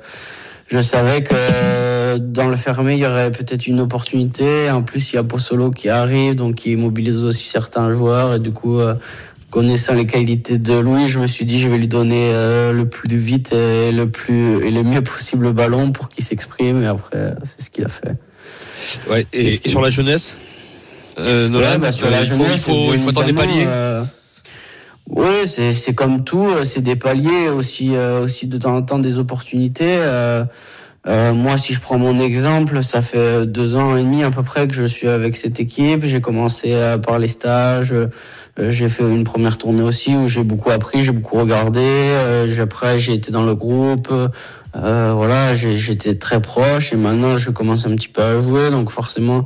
[0.65, 4.71] je savais que dans le fermé, il y aurait peut-être une opportunité.
[4.71, 8.33] En plus, il y a Possolo qui arrive, donc il mobilise aussi certains joueurs.
[8.33, 8.95] Et du coup, euh,
[9.53, 12.89] connaissant les qualités de Louis, je me suis dit, je vais lui donner euh, le
[12.89, 16.81] plus vite et le plus et le mieux possible le ballon pour qu'il s'exprime.
[16.81, 18.15] Et après, c'est ce qu'il a fait.
[19.09, 20.35] Ouais, et, sur la jeunesse
[21.19, 23.27] euh, Nolan, Ouais, bah, sur euh, la il faut, jeunesse, il faut, il faut attendre
[23.27, 23.65] des évidemment, paliers.
[23.67, 24.03] euh,
[25.09, 28.81] oui, c'est c'est comme tout, euh, c'est des paliers aussi euh, aussi de temps en
[28.81, 29.97] temps des opportunités.
[29.99, 30.43] euh,
[31.05, 34.41] euh, moi, si je prends mon exemple, ça fait deux ans et demi à peu
[34.41, 36.05] près que je suis avec cette équipe.
[36.05, 37.93] J'ai commencé euh, par les stages.
[38.59, 41.81] Euh, j'ai fait une première tournée aussi où j'ai beaucoup appris, j'ai beaucoup regardé.
[41.81, 44.09] euh, après, j'ai été dans le groupe.
[44.75, 48.69] euh, voilà, j'étais très proche et maintenant je commence un petit peu à jouer.
[48.71, 49.45] Donc forcément,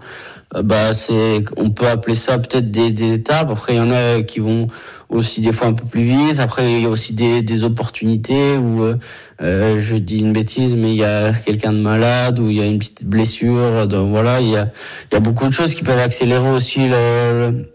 [0.56, 3.50] euh, bah c'est, on peut appeler ça peut-être des, des étapes.
[3.52, 4.68] Après, il y en a qui vont
[5.10, 6.40] aussi des fois un peu plus vite.
[6.40, 8.84] Après, il y a aussi des, des opportunités où
[9.42, 12.62] euh, je dis une bêtise, mais il y a quelqu'un de malade ou il y
[12.62, 13.88] a une petite blessure.
[13.88, 14.70] Donc voilà, il y a,
[15.12, 16.90] y a beaucoup de choses qui peuvent accélérer aussi le,
[17.52, 17.70] le-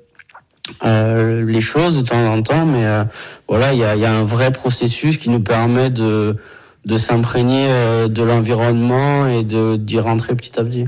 [0.84, 2.66] euh, les choses de temps en temps.
[2.66, 3.04] Mais euh,
[3.48, 6.36] voilà, il y a, y un vrai processus qui nous permet de
[6.84, 10.86] de s'imprégner euh, de l'environnement et de d'y rentrer petit à petit.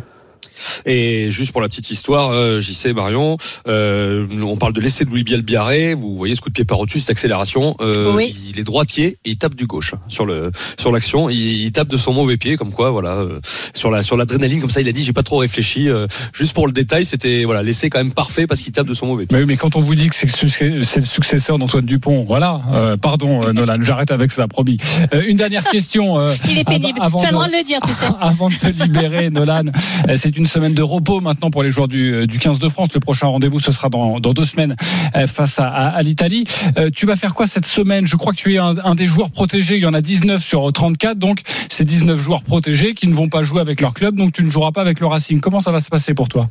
[0.87, 3.37] Et juste pour la petite histoire, euh, j'y sais Marion,
[3.69, 5.95] euh, on parle de l'essai de Louis Bielbiaré.
[5.95, 7.77] Vous voyez ce coup de pied par au-dessus, cette accélération.
[7.81, 8.35] Euh, Oui.
[8.51, 11.29] Il est droitier et il tape du gauche hein, sur le sur l'action.
[11.31, 13.41] Il, il tape de son mauvais pied, comme quoi, voilà, euh,
[13.75, 14.81] sur la sur l'adrénaline comme ça.
[14.81, 15.89] Il a dit, j'ai pas trop réfléchi.
[15.89, 18.95] euh, juste pour le détail, c'était voilà, l'essai quand même parfait parce qu'il tape de
[18.95, 19.37] son mauvais pied.
[19.37, 22.61] Mais oui, mais quand on vous dit que c'est le successeur d'Antoine Dupont, voilà.
[22.73, 24.77] euh, pardon, euh, Nolan, j'arrête avec ça, promis.
[25.15, 26.19] Euh, une dernière question.
[26.19, 26.99] euh, Il est pénible.
[27.19, 28.07] tu as le droit de le dire, tu sais.
[28.21, 29.65] Avant de te libérer, Nolan,
[30.09, 32.69] euh, c'est une une semaine de repos maintenant pour les joueurs du, du 15 de
[32.69, 32.89] France.
[32.93, 34.77] Le prochain rendez-vous, ce sera dans, deux semaines
[35.17, 36.45] euh, face à, l'Italie.
[36.77, 38.07] Euh, tu vas faire quoi cette semaine?
[38.07, 39.77] Je crois que tu es un, des joueurs protégés.
[39.77, 41.19] Il y en a 19 sur 34.
[41.19, 44.17] Donc, c'est 19 joueurs protégés qui ne vont pas jouer avec leur club.
[44.17, 45.41] Donc, tu ne joueras pas avec le Racing.
[45.41, 46.51] Comment ça va se passer pour toi?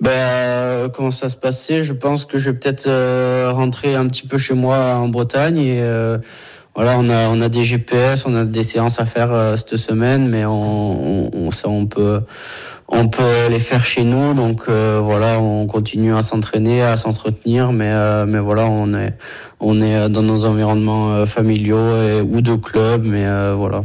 [0.00, 1.84] Ben, euh, comment ça se passer?
[1.84, 5.58] Je pense que je vais peut-être euh, rentrer un petit peu chez moi en Bretagne
[5.58, 6.16] et euh,
[6.78, 10.42] voilà, on a des GPS, on a des séances à faire euh, cette semaine, mais
[11.50, 12.20] ça, on peut
[12.88, 14.34] on peut les faire chez nous.
[14.34, 19.14] Donc euh, voilà, on continue à s'entraîner, à s'entretenir, mais euh, mais voilà, on est
[19.60, 23.82] on est dans nos environnements familiaux et, ou de club, mais voilà.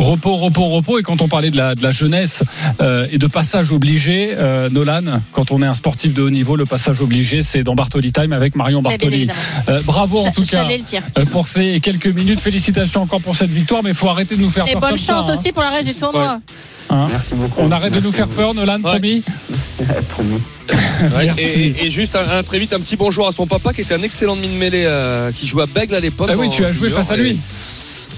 [0.00, 0.98] Repos, repos, repos.
[0.98, 2.42] Et quand on parlait de la, de la jeunesse
[2.80, 6.56] euh, et de passage obligé, euh, Nolan, quand on est un sportif de haut niveau,
[6.56, 9.28] le passage obligé, c'est dans Bartoli Time avec Marion Bartoli.
[9.68, 12.40] Euh, bravo en tout cas euh, pour ces quelques minutes.
[12.40, 14.80] Félicitations encore pour cette victoire, mais il faut arrêter de nous faire et peur.
[14.80, 15.52] bonne chance ça, aussi hein.
[15.52, 16.34] pour le reste du tournoi.
[16.34, 16.54] Ouais.
[16.90, 17.60] Hein Merci beaucoup.
[17.60, 18.80] On arrête Merci de nous faire peur, Nolan, Ouais.
[18.82, 19.22] promis
[20.10, 20.40] promis.
[21.16, 23.80] Ouais, et, et, juste un, un, très vite un petit bonjour à son papa qui
[23.80, 26.28] était un excellent mine mêlée euh, qui jouait à Bègle à l'époque.
[26.30, 27.38] Ah oui, tu as joué face à lui.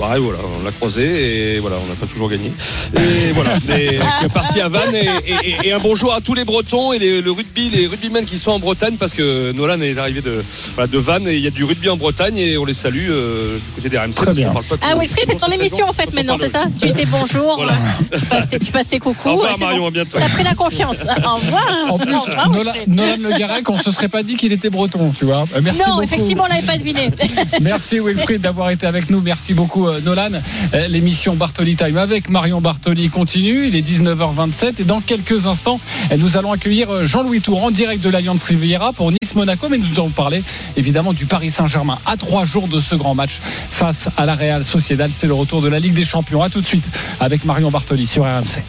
[0.01, 2.51] Ouais, voilà, on l'a croisé et voilà, on n'a pas toujours gagné.
[2.97, 6.45] Et voilà, qui est parti à Vannes et, et, et, un bonjour à tous les
[6.45, 9.97] Bretons et les, le rugby, les rugbymen qui sont en Bretagne parce que Nolan est
[9.99, 10.43] arrivé de,
[10.75, 13.09] voilà, de Vannes et il y a du rugby en Bretagne et on les salue
[13.11, 14.13] euh, du côté des RMC.
[14.13, 14.51] Très bien.
[14.51, 16.65] Parle pas ah oui, Fred, c'est ton émission en fait maintenant, c'est ça?
[16.81, 17.75] Tu dis bonjour, Voilà.
[18.13, 19.29] tu, passais, tu passais coucou.
[19.29, 19.89] Au revoir et Marion, bon.
[19.89, 20.19] à bientôt.
[20.19, 20.99] T'as pris la confiance.
[21.25, 21.69] Au revoir.
[21.91, 22.49] En plus, Au revoir,
[22.89, 25.45] Nolan, Le Garec, on se serait pas dit qu'il était breton, tu vois.
[25.55, 26.03] Euh, Merci Non, beaucoup.
[26.03, 27.11] effectivement, on l'avait pas deviné.
[27.61, 29.21] Merci Wilfried d'avoir été avec nous.
[29.21, 30.31] Merci beaucoup euh, Nolan.
[30.75, 33.67] Euh, L'émission Bartoli Time avec Marion Bartoli continue.
[33.67, 37.71] Il est 19h27 et dans quelques instants, euh, nous allons accueillir euh, Jean-Louis Tour en
[37.71, 39.69] direct de l'Alliance Riviera pour Nice-Monaco.
[39.71, 40.43] Mais nous allons parler
[40.77, 44.65] évidemment du Paris Saint-Germain à trois jours de ce grand match face à la Real
[44.65, 45.11] Sociedad.
[45.13, 46.43] C'est le retour de la Ligue des Champions.
[46.43, 46.85] À tout de suite
[47.21, 48.63] avec Marion Bartoli sur RMC.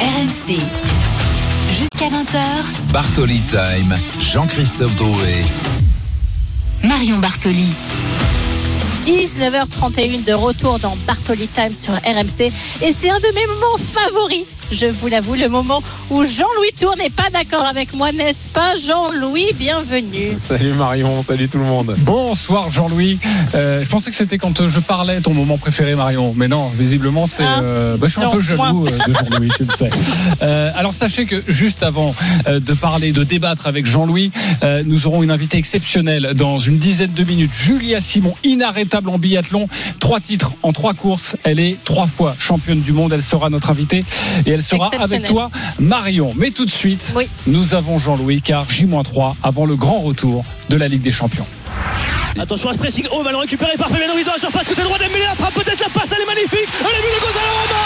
[0.00, 0.58] RMC.
[1.70, 5.44] Jusqu'à 20h, Bartoli Time, Jean-Christophe Drouet.
[6.84, 7.66] Marion Bartoli.
[9.02, 12.52] 19h31 de retour dans Bartoli Time sur RMC.
[12.82, 14.44] Et c'est un de mes moments favoris.
[14.72, 18.74] Je vous l'avoue, le moment où Jean-Louis Tour n'est pas d'accord avec moi, n'est-ce pas
[18.74, 19.48] Jean-Louis?
[19.58, 20.38] Bienvenue.
[20.40, 21.94] Salut Marion, salut tout le monde.
[21.98, 23.18] Bonsoir Jean-Louis.
[23.54, 27.26] Euh, je pensais que c'était quand je parlais ton moment préféré Marion, mais non, visiblement
[27.26, 27.44] c'est.
[27.44, 27.60] Ah.
[27.60, 28.90] euh, bah, je suis un peu jaloux moi.
[28.90, 29.90] euh, de Jean-Louis, tu le sais.
[30.40, 32.14] Euh, alors sachez que juste avant
[32.46, 34.32] euh, de parler, de débattre avec Jean-Louis,
[34.64, 37.52] euh, nous aurons une invitée exceptionnelle dans une dizaine de minutes.
[37.54, 39.68] Julia Simon, inarrêtable en biathlon,
[40.00, 41.36] trois titres en trois courses.
[41.44, 43.12] Elle est trois fois championne du monde.
[43.12, 44.04] Elle sera notre invitée
[44.46, 46.30] et elle sera avec toi Marion.
[46.36, 47.28] Mais tout de suite, Oui.
[47.46, 51.46] nous avons Jean-Louis car J-3 avant le grand retour de la Ligue des Champions.
[52.38, 53.06] Attention à ce pressing.
[53.12, 54.66] Oh, ballon récupéré par Fabien Ruiz dans la surface.
[54.66, 55.24] Côté droit d'Embélé.
[55.24, 56.66] La frappe, peut-être la passe, elle est magnifique.
[56.80, 57.78] Elle est vue de Gonzalo Ramos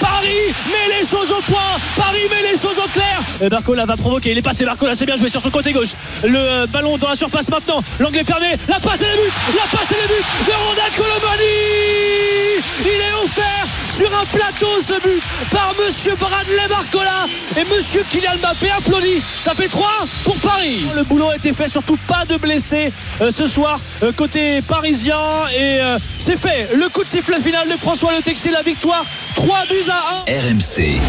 [0.00, 1.76] Paris met les choses au point.
[1.96, 3.20] Paris met les choses au clair.
[3.42, 4.30] Et Barcola va provoquer.
[4.32, 4.64] Il est passé.
[4.64, 5.92] Barcola, c'est bien joué sur son côté gauche.
[6.24, 7.82] Le euh, ballon dans la surface maintenant.
[7.98, 8.56] L'angle est fermé.
[8.68, 9.32] La passe et le but.
[9.56, 12.62] La passe et le but de Ronald Colomani.
[12.82, 13.66] Il est offert
[13.98, 19.20] sur un plateau ce but par Monsieur Bradley Barcola et Monsieur Kylian Mbappé applaudit.
[19.40, 19.88] Ça fait 3
[20.22, 20.86] pour Paris.
[20.94, 25.18] Le boulot a été fait, surtout pas de blessés euh, ce soir euh, côté parisien
[25.52, 26.68] et euh, c'est fait.
[26.76, 30.48] Le coup de sifflet final de François Le Texier, la victoire 3 buts à 1.
[30.48, 31.00] RMC,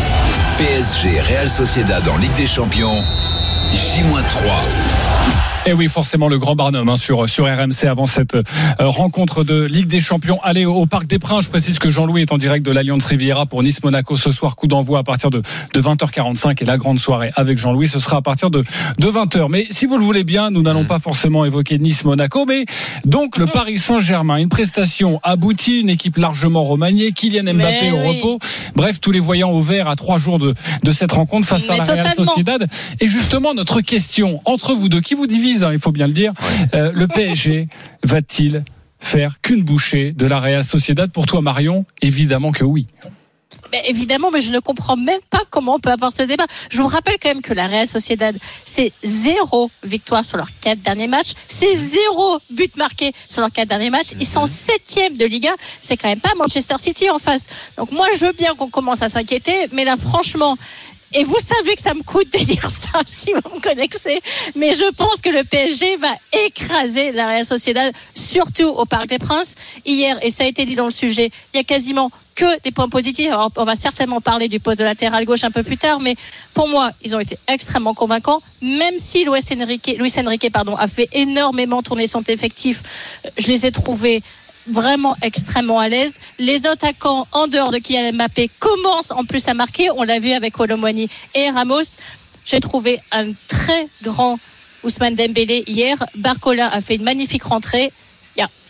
[0.58, 3.04] PSG, Real Sociedad en Ligue des Champions,
[3.71, 5.09] J-3.
[5.69, 8.41] Et oui, forcément, le grand Barnum hein, sur, sur RMC avant cette euh,
[8.79, 10.39] rencontre de Ligue des Champions.
[10.41, 11.45] Allez au, au Parc des Princes.
[11.45, 14.55] Je précise que Jean-Louis est en direct de l'Alliance Riviera pour Nice-Monaco ce soir.
[14.55, 15.43] Coup d'envoi à partir de,
[15.75, 18.63] de 20h45 et la grande soirée avec Jean-Louis, ce sera à partir de,
[18.97, 19.45] de 20h.
[19.51, 22.65] Mais si vous le voulez bien, nous n'allons pas forcément évoquer Nice-Monaco, mais
[23.05, 27.97] donc le Paris Saint-Germain, une prestation aboutie, une équipe largement remaniée, Kylian Mbappé Mais au
[27.97, 28.17] oui.
[28.17, 28.39] repos.
[28.75, 31.77] Bref, tous les voyants au vert à trois jours de, de cette rencontre face à
[31.77, 32.25] la Real totalement.
[32.25, 32.67] Sociedad.
[33.01, 36.13] Et justement, notre question entre vous deux, qui vous divise, hein, il faut bien le
[36.13, 36.34] dire,
[36.74, 37.67] euh, le PSG
[38.04, 38.63] va-t-il
[39.00, 42.88] faire qu'une bouchée de la Real Sociedad Pour toi, Marion, évidemment que oui.
[43.72, 46.45] Mais évidemment, mais je ne comprends même pas comment on peut avoir ce débat.
[46.69, 50.80] Je vous rappelle quand même que la Real Sociedad, c'est zéro victoire sur leurs quatre
[50.80, 54.13] derniers matchs, c'est zéro but marqué sur leurs quatre derniers matchs.
[54.19, 55.52] Ils sont septième de Liga.
[55.82, 57.48] C'est quand même pas Manchester City en face.
[57.78, 60.58] Donc moi, je veux bien qu'on commence à s'inquiéter, mais là, franchement.
[61.13, 64.19] Et vous savez que ça me coûte de dire ça si vous me connaissez,
[64.56, 66.13] mais je pense que le PSG va
[66.45, 69.56] écraser la Real Sociedad, surtout au Parc des Princes.
[69.86, 72.72] Hier, et ça a été dit dans le sujet, il y a quasiment que des
[72.72, 73.28] points positifs.
[73.28, 76.15] Alors, on va certainement parler du poste de latéral gauche un peu plus tard, mais
[76.54, 80.88] pour moi, ils ont été extrêmement convaincants, même si Luis Enrique, Luis Enrique pardon, a
[80.88, 82.84] fait énormément tourner son effectif.
[83.38, 84.22] Je les ai trouvés
[84.69, 86.19] vraiment extrêmement à l'aise.
[86.38, 89.89] Les attaquants en dehors de Kylian Mbappé commencent en plus à marquer.
[89.91, 91.97] On l'a vu avec Colomwani et Ramos.
[92.45, 94.39] J'ai trouvé un très grand
[94.84, 95.97] Ousmane Dembélé hier.
[96.17, 97.91] Barcola a fait une magnifique rentrée.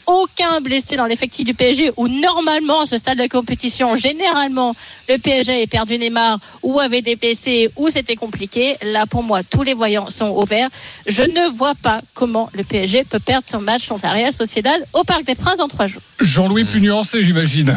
[0.10, 4.76] Aucun blessé dans l'effectif du PSG où normalement, à ce stade de compétition, généralement,
[5.08, 8.76] le PSG est perdu Neymar ou avait des blessés ou c'était compliqué.
[8.82, 10.70] Là, pour moi, tous les voyants sont au vert.
[11.06, 14.82] Je ne vois pas comment le PSG peut perdre son match contre la Real Sociedad
[14.94, 16.02] au Parc des Princes dans trois jours.
[16.20, 17.76] Jean-Louis plus nuancé, j'imagine.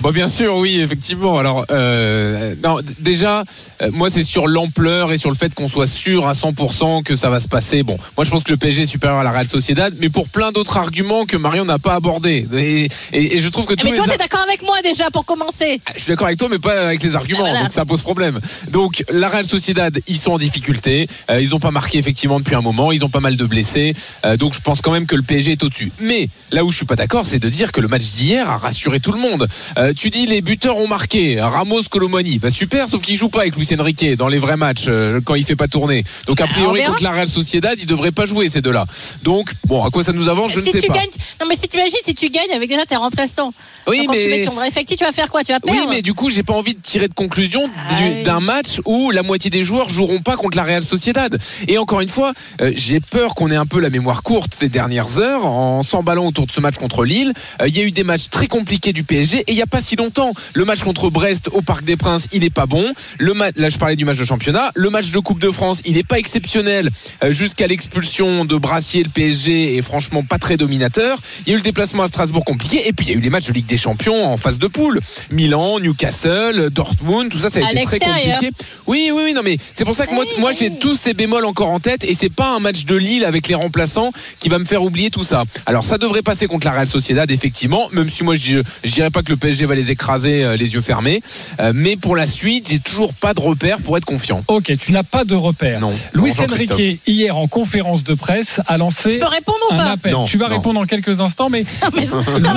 [0.00, 1.38] Bon, bien sûr, oui, effectivement.
[1.38, 3.44] Alors, euh, non, déjà,
[3.82, 7.16] euh, moi, c'est sur l'ampleur et sur le fait qu'on soit sûr à 100% que
[7.16, 7.82] ça va se passer.
[7.82, 10.28] Bon, moi, je pense que le PSG est supérieur à la Real Sociedad, mais pour
[10.28, 12.46] plein d'autres arguments que Marion n'a pas abordés.
[12.56, 15.10] Et, et- et je trouve que tous Mais les toi, t'es d'accord avec moi déjà
[15.10, 17.40] pour commencer je suis d'accord avec toi, mais pas avec les arguments.
[17.44, 17.62] Ah, voilà.
[17.62, 18.40] Donc ça pose problème.
[18.70, 21.08] Donc la Real Sociedad, ils sont en difficulté.
[21.30, 22.92] Euh, ils n'ont pas marqué effectivement depuis un moment.
[22.92, 23.94] Ils ont pas mal de blessés.
[24.24, 25.92] Euh, donc je pense quand même que le PSG est au-dessus.
[26.00, 28.56] Mais là où je suis pas d'accord, c'est de dire que le match d'hier a
[28.56, 29.48] rassuré tout le monde.
[29.78, 31.40] Euh, tu dis les buteurs ont marqué.
[31.40, 34.86] Ramos, Colomani, bah super, sauf qu'il joue pas avec Luis Enrique dans les vrais matchs
[35.24, 36.04] quand il fait pas tourner.
[36.26, 36.90] Donc a Ah, priori verra.
[36.90, 38.86] contre la Real Sociedad, ils devraient pas jouer ces deux-là.
[39.22, 40.94] Donc bon, à quoi ça nous avance, je si ne sais tu pas.
[40.94, 41.10] gagnes,
[41.40, 43.52] non mais si tu imagines, si tu gagnes avec déjà tes remplaçants,
[43.86, 45.44] Oui, Donc, quand tu mais- mets ton vrai effectif, tu vas faire quoi?
[45.44, 48.22] Tu vas perdre Oui, mais du coup, j'ai pas envie de tirer de conclusion Ah
[48.24, 51.38] d'un match où la moitié des joueurs joueront pas contre la Real Sociedad.
[51.68, 54.68] Et encore une fois, euh, j'ai peur qu'on ait un peu la mémoire courte ces
[54.70, 57.32] dernières heures en s'emballant autour de ce match contre Lille.
[57.60, 59.66] Euh, Il y a eu des matchs très compliqués du PSG et il y a
[59.66, 60.32] pas si longtemps.
[60.54, 62.92] Le match contre Brest au Parc des Princes, il est pas bon.
[63.18, 64.70] Le match, là, je parlais du match de championnat.
[64.76, 66.88] Le match de Coupe de France, il est pas exceptionnel
[67.22, 69.02] euh, jusqu'à l'expulsion de Brassier.
[69.02, 71.18] Le PSG est franchement pas très dominateur.
[71.46, 73.20] Il y a eu le déplacement à Strasbourg compliqué et puis il y a eu
[73.20, 75.00] les matchs de Ligue des Champions en phase de poule.
[75.30, 78.50] Milan, Newcastle, Dortmund, tout ça, ça a À été très compliqué.
[78.86, 81.44] Oui, oui, oui, non, mais c'est pour ça que moi, moi j'ai tous ces bémols
[81.46, 84.58] encore en tête et c'est pas un match de Lille avec les remplaçants qui va
[84.58, 85.44] me faire oublier tout ça.
[85.66, 89.10] Alors ça devrait passer contre la Real Sociedad, effectivement, même si moi je, je dirais
[89.10, 91.20] pas que le PSG va les écraser euh, les yeux fermés,
[91.60, 94.42] Euh, mais pour la suite, j'ai toujours pas de repère pour être confiant.
[94.48, 95.80] Ok, tu n'as pas de repère.
[95.80, 95.92] Non.
[96.12, 96.32] Luis.
[96.40, 100.12] Enrique, hier en conférence de presse, a lancé Je peux répondre ou un pas appel.
[100.12, 100.56] Non, tu vas non.
[100.56, 101.64] répondre dans quelques instants, mais
[102.00, 102.52] non,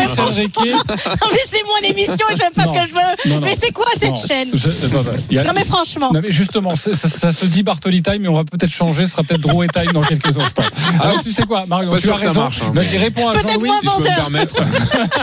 [1.45, 2.73] c'est mon émission, je fais pas Non.
[2.73, 3.33] ce que je veux.
[3.35, 3.41] Non.
[3.41, 6.11] Mais c'est quoi cette Non, chaîne je- non, non, il y a- Non mais franchement.
[6.13, 9.05] Non, mais justement, ça, ça se dit Bartoli Time, mais on va peut-être changer.
[9.05, 10.63] Ce sera peut-être Drouet Time dans quelques instants.
[10.99, 12.41] Alors, tu sais quoi, Marion, tu as raison.
[12.41, 13.69] marche, hein, Vas-y, réponds à Jean-Louis.
[13.81, 14.55] Si je peux me permettre.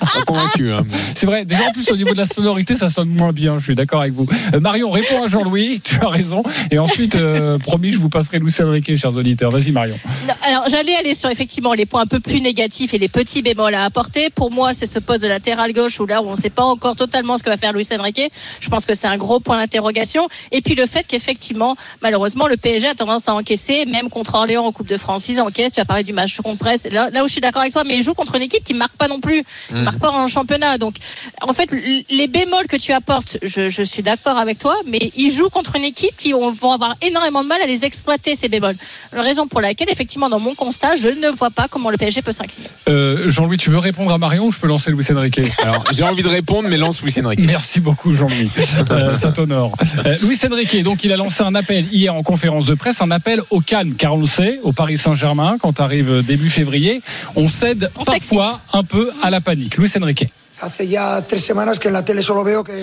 [0.00, 0.72] pas convaincu.
[0.72, 0.84] Hein.
[1.14, 3.64] C'est vrai, déjà en plus au niveau de la sonorité, ça sonne moins bien, je
[3.64, 4.26] suis d'accord avec vous.
[4.54, 6.42] Euh, Marion, réponds à Jean-Louis, tu as raison.
[6.70, 9.50] Et ensuite, euh, promis, je vous passerai Luis Enrique, chers auditeurs.
[9.50, 9.98] Vas-y, Marion.
[10.26, 13.42] Non, Alors j'allais aller sur effectivement les points un peu plus négatifs et les petits
[13.42, 14.30] bémols à apporter.
[14.30, 16.62] Pour moi, c'est ce poste de latéral gauche où là où on ne sait pas
[16.62, 18.22] encore totalement ce que va faire Luis Enrique.
[18.60, 20.28] Je pense que c'est un gros point d'interrogation.
[20.52, 24.64] Et puis le fait qu'effectivement, malheureusement, le PSG a tendance à encaisser, même contre Orléans
[24.64, 25.72] en Coupe de France, ils encaissent.
[25.72, 26.88] Tu as parlé du match contre Brest.
[26.92, 28.74] Là, là où je suis d'accord avec toi, mais ils jouent contre une équipe qui
[28.74, 29.74] marque pas non plus, Mm.
[29.76, 30.78] qui marque pas en championnat.
[30.78, 30.94] Donc
[31.42, 31.70] en fait,
[32.10, 35.76] les bémols que tu apportes, je, je suis d'accord avec toi, mais ils jouent contre
[35.76, 38.76] une équipe qui ont- vont avoir énormément de mal à les exploiter ces bémols.
[39.12, 42.22] La raison pour laquelle, effectivement, dans mon constat, je ne vois pas comment le PSG
[42.22, 42.67] peut s'incliner.
[42.88, 45.40] Euh, Jean-Louis, tu veux répondre à Marion ou je peux lancer Luis Enrique?
[45.62, 47.40] Alors, j'ai envie de répondre, mais lance Luis Enrique.
[47.44, 48.50] Merci beaucoup Jean-Louis,
[48.90, 49.76] Euh, ça t'honore.
[50.06, 53.10] Euh, Luis Enrique, donc il a lancé un appel hier en conférence de presse, un
[53.10, 57.00] appel au calme, car on le sait, au Paris Saint-Germain, quand arrive début février,
[57.36, 59.76] on cède On parfois un peu à la panique.
[59.76, 60.28] Luis Enrique.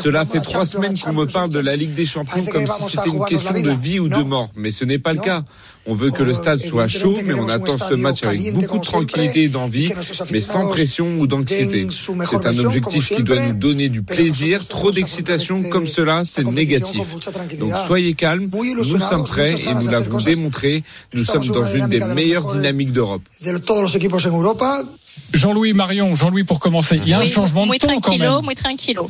[0.04, 3.10] Cela fait trois semaines qu'on me parle de la Ligue des Champions comme si c'était
[3.10, 5.44] une question de vie ou de mort, mais ce n'est pas le cas.
[5.88, 8.84] On veut que le stade soit chaud, mais on attend ce match avec beaucoup de
[8.84, 9.94] tranquillité et d'envie,
[10.32, 11.88] mais sans pression ou d'anxiété.
[11.92, 14.66] C'est un objectif qui doit nous donner du plaisir.
[14.68, 17.02] Trop d'excitation comme cela, c'est négatif.
[17.60, 20.84] Donc soyez calmes, nous sommes prêts et nous l'avons démontré.
[21.14, 23.22] Nous sommes dans une des meilleures dynamiques d'Europe.
[25.34, 28.42] Jean-Louis Marion, Jean-Louis pour commencer, il y a un changement de ton quand même.
[28.44, 29.08] moins tranquillo.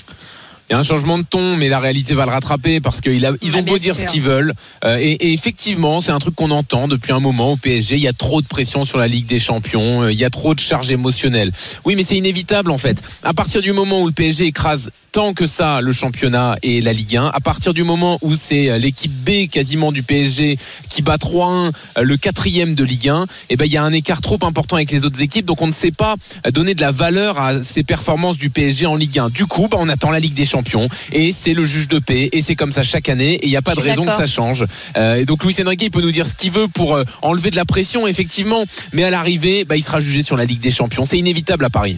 [0.68, 3.24] Il y a un changement de ton, mais la réalité va le rattraper parce qu'ils
[3.24, 4.08] Ah, ont beau dire sûr.
[4.08, 4.52] ce qu'ils veulent.
[4.84, 7.98] Euh, et, et effectivement, c'est un truc qu'on entend depuis un moment au PSG.
[7.98, 10.02] Il y a trop de pression sur la Ligue des Champions.
[10.02, 11.52] euh, Il y a trop de charges émotionnelles.
[11.86, 12.98] Oui, mais c'est inévitable en fait.
[13.22, 16.92] À partir du moment où le PSG écrase tant que ça le championnat et la
[16.92, 20.58] Ligue 1, à partir du moment où c'est euh, l'équipe B quasiment du PSG
[20.90, 23.94] qui bat 3-1 euh, le quatrième de Ligue 1, eh ben il y a un
[23.94, 25.46] écart trop important avec les autres équipes.
[25.46, 28.88] Donc on ne sait pas euh, donner de la valeur à ces performances du PSG
[28.88, 29.30] en Ligue 1.
[29.30, 32.28] Du coup, bah, on attend la Ligue des Champions et c'est le juge de paix
[32.34, 34.28] et c'est comme ça chaque année et il n'y a pas de raison que ça
[34.28, 34.66] change.
[34.98, 37.56] Euh, et donc Luis Enrique il peut nous dire ce qu'il veut pour enlever de
[37.56, 41.06] la pression effectivement, mais à l'arrivée, bah, il sera jugé sur la Ligue des Champions.
[41.06, 41.98] C'est inévitable à Paris.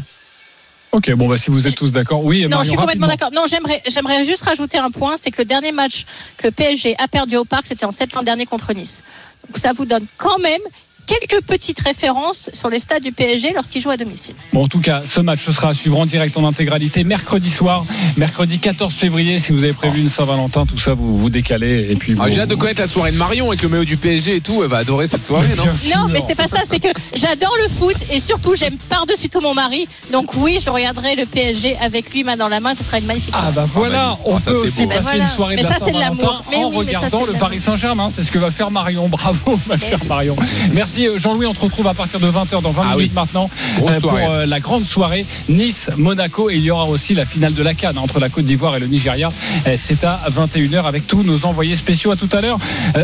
[0.97, 2.41] Ok, bon bah si vous êtes tous d'accord, oui.
[2.41, 3.29] Non, Marion, je suis complètement d'accord.
[3.31, 6.07] Non, j'aimerais, j'aimerais juste rajouter un point, c'est que le dernier match
[6.37, 9.03] que le PSG a perdu au parc, c'était en septembre dernier contre Nice.
[9.45, 10.61] Donc ça vous donne quand même
[11.07, 14.35] quelques petites références sur les stades du PSG lorsqu'il joue à domicile.
[14.53, 17.49] Bon, en tout cas, ce match ce sera à suivre en direct en intégralité mercredi
[17.49, 17.85] soir,
[18.17, 19.39] mercredi 14 février.
[19.39, 21.87] Si vous avez prévu une Saint-Valentin, tout ça, vous vous décalez.
[21.89, 23.85] Et puis, Ah, vous- J'ai hâte de connaître la soirée de Marion avec le maillot
[23.85, 24.61] du PSG et tout.
[24.63, 25.63] Elle va adorer cette soirée, non?
[25.95, 29.39] Non, mais c'est pas ça, c'est que j'adore le foot et surtout j'aime par-dessus tout
[29.41, 29.87] mon mari.
[30.11, 33.05] Donc oui, je regarderai le PSG avec lui main dans la main, ce sera une
[33.05, 33.53] magnifique Ah soirée.
[33.55, 34.89] bah voilà, on Ah, ça, peut c'est aussi beau.
[34.89, 35.17] passer voilà.
[35.19, 37.33] une soirée Mais de ça, Saint-Valentin en oui, mais ça, regardant le.
[37.33, 38.09] Paris Saint-Germain.
[38.09, 39.07] C'est ce que va faire Marion.
[39.07, 40.35] Bravo, ma chère Marion.
[40.73, 41.45] Merci euh, Jean-Louis.
[41.45, 43.11] On te retrouve à partir de 20h dans 20 Ah minutes oui.
[43.15, 44.25] maintenant Grosse euh, pour soirée.
[44.29, 46.49] euh, la grande soirée Nice-Monaco.
[46.49, 48.79] Et il y aura aussi la finale de la Cannes entre la Côte d'Ivoire et
[48.79, 49.29] le Nigeria.
[49.75, 52.11] C'est à 21h avec tous nos envoyés spéciaux.
[52.11, 52.57] À tout à l'heure.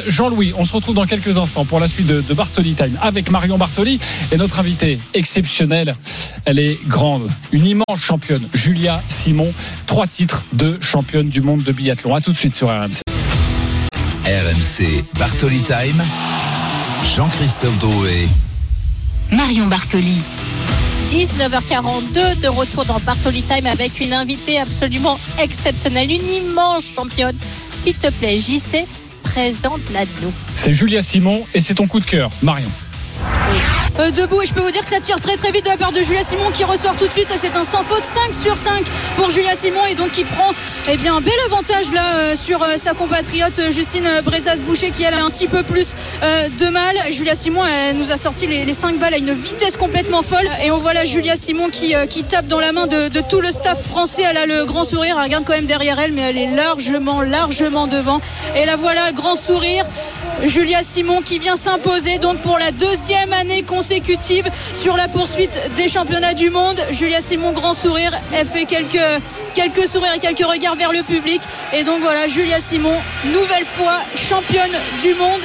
[0.08, 3.30] Jean-Louis, on se retrouve dans quelques instants pour la suite de, de Bartoli Time avec
[3.32, 4.00] Marion Bartoli
[4.32, 5.96] et notre invitée exceptionnelle.
[6.46, 9.54] Elle est grande, une immense championne, Julia Simon.
[9.88, 12.16] Trois titres de championne du monde de biathlon.
[12.16, 13.02] À tout de suite sur RMC.
[14.26, 16.02] RMC Bartoli Time.
[17.04, 18.28] Jean-Christophe Drouet.
[19.32, 20.22] Marion Bartoli.
[21.12, 27.36] 19h42 de retour dans Bartoli Time avec une invitée absolument exceptionnelle, une immense championne.
[27.74, 28.88] S'il te plaît, JC,
[29.22, 30.34] présente-la nous.
[30.56, 32.70] C'est Julia Simon et c'est ton coup de cœur, Marion.
[34.00, 35.78] Euh, debout et je peux vous dire que ça tire très très vite de la
[35.78, 38.58] part de Julia Simon qui ressort tout de suite c'est un sans faute 5 sur
[38.58, 38.84] 5
[39.16, 40.52] pour Julia Simon et donc qui prend
[40.90, 45.14] eh bien un bel avantage là euh, sur euh, sa compatriote Justine Brezas-Boucher qui elle
[45.14, 46.96] a un petit peu plus de mal.
[47.10, 47.62] Julia Simon
[47.96, 50.50] nous a sorti les, les 5 balles à une vitesse complètement folle.
[50.64, 53.42] Et on voit là Julia Simon qui, qui tape dans la main de, de tout
[53.42, 54.24] le staff français.
[54.30, 57.22] Elle a le grand sourire elle regarde quand même derrière elle mais elle est largement
[57.22, 58.22] largement devant.
[58.56, 59.86] Et la voilà grand sourire
[60.46, 65.88] Julia Simon qui vient s'imposer donc pour la deuxième année consécutive sur la poursuite des
[65.88, 66.80] championnats du monde.
[66.92, 68.98] Julia Simon, grand sourire, elle fait quelques,
[69.56, 71.42] quelques sourires et quelques regards vers le public.
[71.74, 74.72] Et donc voilà, Julia Simon, nouvelle fois championne
[75.02, 75.42] du monde.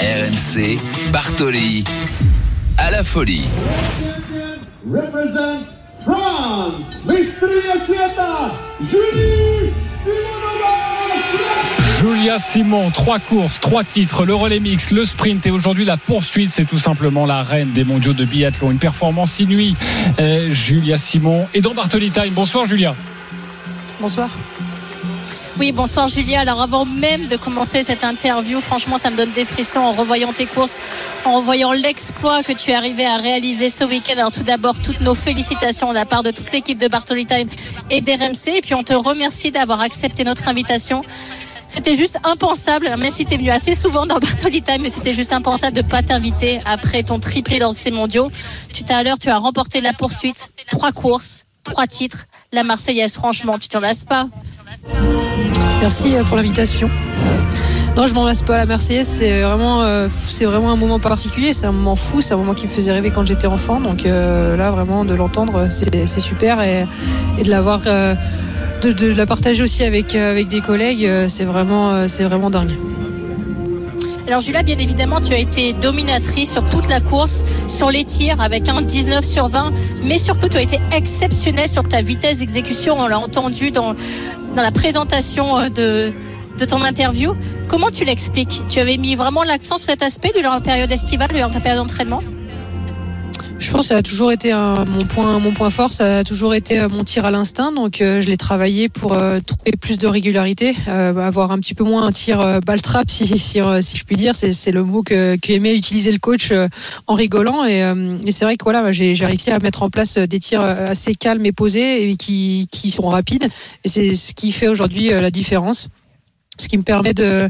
[0.00, 0.78] RMC
[1.12, 1.84] Bartoli.
[2.78, 3.44] À la folie.
[6.04, 7.10] France.
[8.80, 11.81] Julie Simonova.
[12.02, 16.50] Julia Simon, trois courses, trois titres, le relais mix, le sprint et aujourd'hui la poursuite,
[16.50, 18.72] c'est tout simplement la reine des mondiaux de biathlon.
[18.72, 19.76] Une performance inouïe.
[20.18, 22.32] Euh, Julia Simon et dans Bartoli Time.
[22.32, 22.96] Bonsoir Julia.
[24.00, 24.30] Bonsoir.
[25.60, 26.40] Oui, bonsoir Julia.
[26.40, 30.32] Alors avant même de commencer cette interview, franchement, ça me donne des frissons en revoyant
[30.32, 30.80] tes courses,
[31.24, 34.14] en voyant l'exploit que tu es arrivé à réaliser ce week-end.
[34.16, 37.48] Alors tout d'abord, toutes nos félicitations de la part de toute l'équipe de Bartoli Time
[37.90, 38.56] et d'RMC.
[38.56, 41.02] Et puis on te remercie d'avoir accepté notre invitation.
[41.72, 45.32] C'était juste impensable, même si tu es venu assez souvent dans Bartoli mais c'était juste
[45.32, 48.30] impensable de ne pas t'inviter après ton triplé dans ces mondiaux.
[48.74, 52.26] Tout à l'heure, tu as remporté la poursuite, trois courses, trois titres.
[52.52, 54.28] La Marseillaise, franchement, tu t'en lasses pas.
[55.80, 56.90] Merci euh, pour l'invitation.
[57.96, 58.58] Non, je m'en lasse pas.
[58.58, 61.54] La Marseillaise, c'est vraiment, euh, c'est vraiment un moment particulier.
[61.54, 62.20] C'est un moment fou.
[62.20, 63.80] C'est un moment qui me faisait rêver quand j'étais enfant.
[63.80, 66.84] Donc euh, là, vraiment, de l'entendre, c'est super et,
[67.42, 67.80] de l'avoir,
[68.88, 72.50] de, la partager aussi avec euh, avec des collègues, euh, c'est vraiment, euh, c'est vraiment
[72.50, 72.72] dingue.
[74.26, 78.40] Alors Julia, bien évidemment, tu as été dominatrice sur toute la course, sur les tirs
[78.40, 79.72] avec un 19 sur 20,
[80.04, 82.96] mais surtout tu as été exceptionnelle sur ta vitesse d'exécution.
[82.98, 83.94] On l'a entendu dans,
[84.54, 86.12] dans la présentation de,
[86.58, 87.34] de ton interview.
[87.68, 88.62] Comment tu l'expliques?
[88.68, 91.80] Tu avais mis vraiment l'accent sur cet aspect durant la période estivale, durant ta période
[91.80, 92.22] d'entraînement?
[93.62, 95.92] Je pense que ça a toujours été un- mon point, mon point fort.
[95.92, 97.70] Ça a toujours été euh, mon tir à l'instinct.
[97.70, 101.84] Donc, euh, je l'ai travaillé pour euh, trouver plus de régularité, avoir un petit peu
[101.84, 104.34] moins un tir balle trap, si, si, si je puis dire.
[104.34, 106.52] C'est, le mot que, que aimait utiliser le coach
[107.06, 107.64] en rigolant.
[107.64, 107.88] Et,
[108.26, 111.46] et c'est vrai que voilà, j'ai, réussi à mettre en place des tirs assez calmes
[111.46, 113.48] et posés et qui, qui sont rapides.
[113.84, 115.88] Et c'est ce qui fait aujourd'hui la différence
[116.62, 117.48] ce qui me permet de,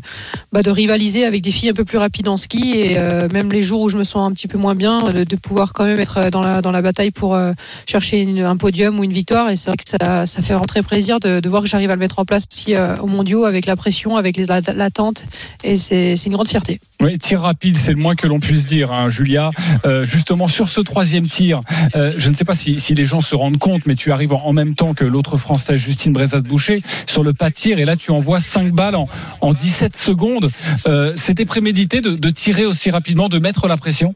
[0.53, 3.53] bah, de rivaliser avec des filles un peu plus rapides en ski et euh, même
[3.53, 6.01] les jours où je me sens un petit peu moins bien, de, pouvoir quand même
[6.01, 7.53] être dans la, dans la bataille pour euh,
[7.87, 9.51] chercher un podium ou une victoire.
[9.51, 12.19] Et c'est vrai que ça, fait rentrer plaisir de, voir que j'arrive à le mettre
[12.19, 15.27] en place aussi euh, aux mondiaux avec la pression, avec l'attente.
[15.65, 16.81] Et c'est une grande fierté.
[17.03, 19.51] Oui, tir rapide, c'est le moins que l'on puisse dire, hein, Julia.
[19.85, 21.63] Euh, justement, sur ce troisième tir,
[21.97, 24.45] euh, je ne sais pas si, les gens se rendent compte, mais tu arrives en,
[24.45, 27.97] en même temps que l'autre Française, Justine Brezas-Boucher, sur le pas de tir, et là,
[27.97, 29.02] tu envoies 5 balles en,
[29.41, 30.49] en 17 secondes.
[30.87, 34.15] Euh, C'était prémédité de, de tirer aussi rapidement, de mettre la pression?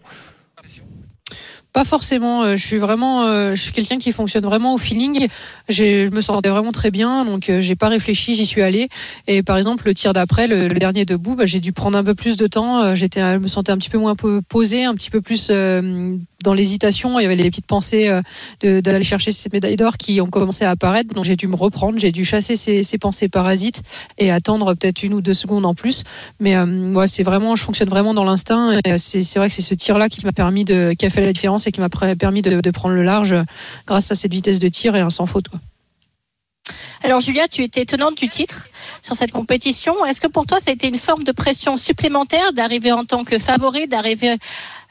[1.77, 2.43] Pas forcément.
[2.43, 5.29] euh, Je suis vraiment, euh, je suis quelqu'un qui fonctionne vraiment au feeling.
[5.69, 8.89] Je me sentais vraiment très bien, donc euh, j'ai pas réfléchi, j'y suis allée.
[9.27, 12.15] Et par exemple, le tir d'après, le, dernier debout, bah, j'ai dû prendre un peu
[12.15, 12.95] plus de temps.
[12.95, 16.55] J'étais, je me sentais un petit peu moins po- posée, un petit peu plus dans
[16.55, 17.19] l'hésitation.
[17.19, 18.11] Il y avait les petites pensées
[18.63, 21.13] d'aller chercher cette médaille d'or qui ont commencé à apparaître.
[21.15, 23.83] Donc j'ai dû me reprendre, j'ai dû chasser ces, pensées parasites
[24.17, 26.05] et attendre peut-être une ou deux secondes en plus.
[26.41, 28.81] Mais moi, c'est vraiment, je fonctionne vraiment dans l'instinct.
[28.97, 31.66] C'est vrai que c'est ce tir-là qui m'a permis de, qui a fait la différence
[31.67, 33.35] et qui m'a permis de, prendre le large
[33.87, 35.47] grâce à cette vitesse de tir et un sans faute.
[37.03, 38.67] Alors Julia, tu étais tenante du titre
[39.03, 40.05] sur cette compétition.
[40.05, 43.23] Est-ce que pour toi, ça a été une forme de pression supplémentaire d'arriver en tant
[43.23, 44.37] que favori, d'arriver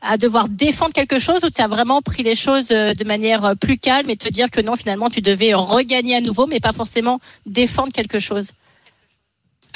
[0.02, 3.44] à devoir défendre quelque chose ou tu as vraiment pris les choses euh, de manière
[3.44, 6.60] euh, plus calme et te dire que non, finalement, tu devais regagner à nouveau, mais
[6.60, 8.52] pas forcément défendre quelque chose?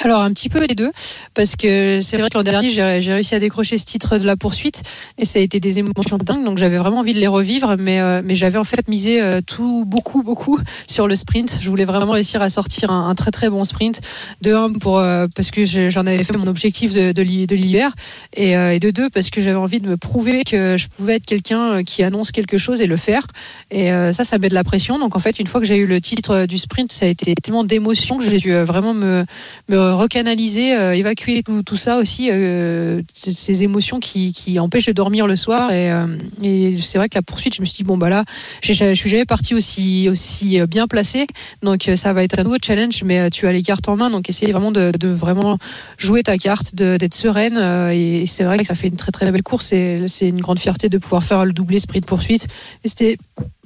[0.02, 0.90] Alors un petit peu les deux,
[1.34, 4.34] parce que c'est vrai que l'an dernier j'ai réussi à décrocher ce titre de la
[4.34, 4.82] poursuite
[5.18, 8.00] et ça a été des émotions dingues, donc j'avais vraiment envie de les revivre, mais
[8.00, 11.58] euh, mais j'avais en fait misé euh, tout beaucoup beaucoup sur le sprint.
[11.60, 14.00] Je voulais vraiment réussir à sortir un, très très bon sprint.
[14.40, 17.46] De un pour euh, parce que je- j'en avais fait mon objectif de de l'hi-
[17.46, 17.92] de l'hiver
[18.34, 21.84] et, de deux parce que j'avais envie de me prouver que je pouvais être quelqu'un
[21.84, 23.26] qui annonce quelque chose et le faire.
[23.70, 24.98] Et ça, ça met de la pression.
[24.98, 27.34] Donc en fait, une fois que j'ai eu le titre du sprint, ça a été
[27.34, 29.24] tellement d'émotion que j'ai dû vraiment me,
[29.68, 35.36] me recanaliser, euh, évacuer tout, ça aussi, euh, ces, émotions qui, empêchent de dormir le
[35.36, 35.72] soir.
[35.72, 36.06] Et, euh,
[36.42, 38.24] et c'est vrai que la poursuite, je me suis dit bon bah là,
[38.62, 41.26] je suis jamais partie aussi aussi bien placée.
[41.62, 44.28] Donc ça va être un nouveau challenge, mais tu as les cartes en main, donc
[44.28, 45.58] essayer vraiment de, vraiment
[45.98, 47.58] jouer ta carte, d'être sereine.
[47.92, 50.58] et c'est vrai que ça fait une très très belle course et c'est une grande
[50.58, 52.46] fierté de pouvoir faire le doublé sprint poursuite.
[52.84, 53.18] Et c'était,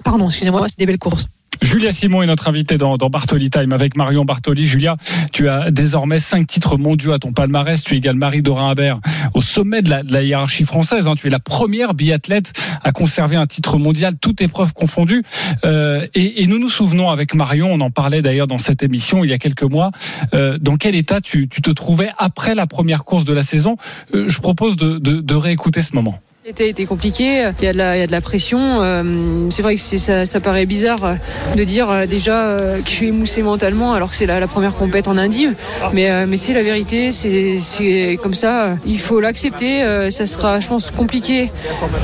[0.03, 1.27] pardon, excusez-moi, c'était des belles courses.
[1.65, 4.67] Julia Simon est notre invitée dans, dans Bartoli Time avec Marion Bartoli.
[4.67, 4.97] Julia,
[5.33, 7.83] tu as désormais cinq titres mondiaux à ton palmarès.
[7.83, 9.01] Tu égales Marie-Dorin Habert
[9.33, 11.09] au sommet de la, de la hiérarchie française.
[11.09, 11.15] hein.
[11.17, 12.53] Tu es la première biathlète
[12.83, 15.23] à conserver un titre mondial, toute épreuve confondue.
[15.65, 19.25] Euh, et, et nous nous souvenons avec Marion, on en parlait d'ailleurs dans cette émission
[19.25, 19.91] il y a quelques mois,
[20.35, 23.79] euh, dans quel état tu, tu te trouvais après la première course de la saison.
[24.15, 26.19] Euh, je propose de, de, de réécouter ce moment.
[26.47, 28.59] L'été compliqué, il y a de la, il y a de la pression.
[28.83, 31.17] euh, c'est vrai que ça, paraît bizarre
[31.57, 34.75] de dire euh, déjà euh, que je suis émoussé mentalement alors que c'est la, première
[34.75, 35.49] compète en Indie.
[35.95, 38.77] Mais, c'est la vérité, c'est comme ça.
[38.85, 40.11] Il faut l'accepter.
[40.11, 41.51] Ça sera, je pense, compliqué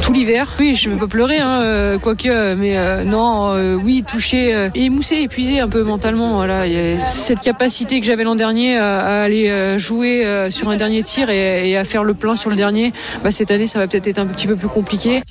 [0.01, 0.55] tout l'hiver.
[0.59, 5.69] Oui, je ne veux pas pleurer, hein, quoique, mais non, oui, touché, émoussé, épuisé un
[5.69, 6.37] peu mentalement.
[6.37, 6.65] Voilà,
[6.99, 11.85] cette capacité que j'avais l'an dernier à, aller jouer sur un dernier tir et, à
[11.85, 14.47] faire le plein sur le dernier, bah, cette année, ça va peut-être être un petit
[14.47, 15.23] peu plus compliqué.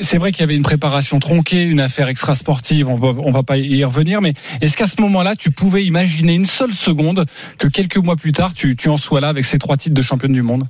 [0.00, 3.44] C'est vrai qu'il y avait une préparation tronquée, une affaire extra-sportive, on va, on va
[3.44, 7.24] pas y revenir, mais est-ce qu'à ce moment-là, tu pouvais imaginer une seule seconde
[7.58, 10.02] que quelques mois plus tard, tu, tu en sois là avec ces trois titres de
[10.02, 10.66] championne du monde?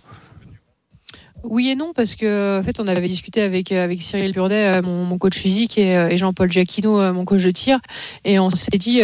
[1.44, 4.76] Oui et non, parce que en fait, on avait discuté avec, euh, avec Cyril Burdet,
[4.76, 7.78] euh, mon, mon coach physique, et, euh, et Jean-Paul Giacchino, mon coach de tir,
[8.24, 9.00] et on s'est dit,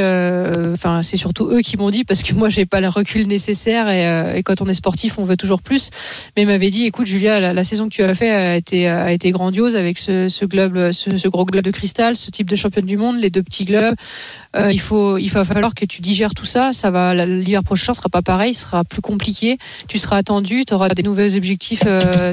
[0.72, 3.88] enfin, c'est surtout eux qui m'ont dit, parce que moi, j'ai pas le recul nécessaire,
[3.88, 5.90] et, euh, et quand on est sportif, on veut toujours plus.
[6.36, 9.12] Mais ils m'avaient dit, écoute, Julia, la, saison que tu as fait a été, a
[9.12, 12.56] été grandiose avec ce, ce globe, ce, ce gros globe de cristal, ce type de
[12.56, 13.94] championne du monde, les deux petits globes.
[14.54, 16.72] Euh, il faut, il va falloir que tu digères tout ça.
[16.72, 19.58] Ça va, l'hiver prochain sera pas pareil, sera plus compliqué.
[19.88, 21.84] Tu seras attendu, tu auras des nouveaux objectifs,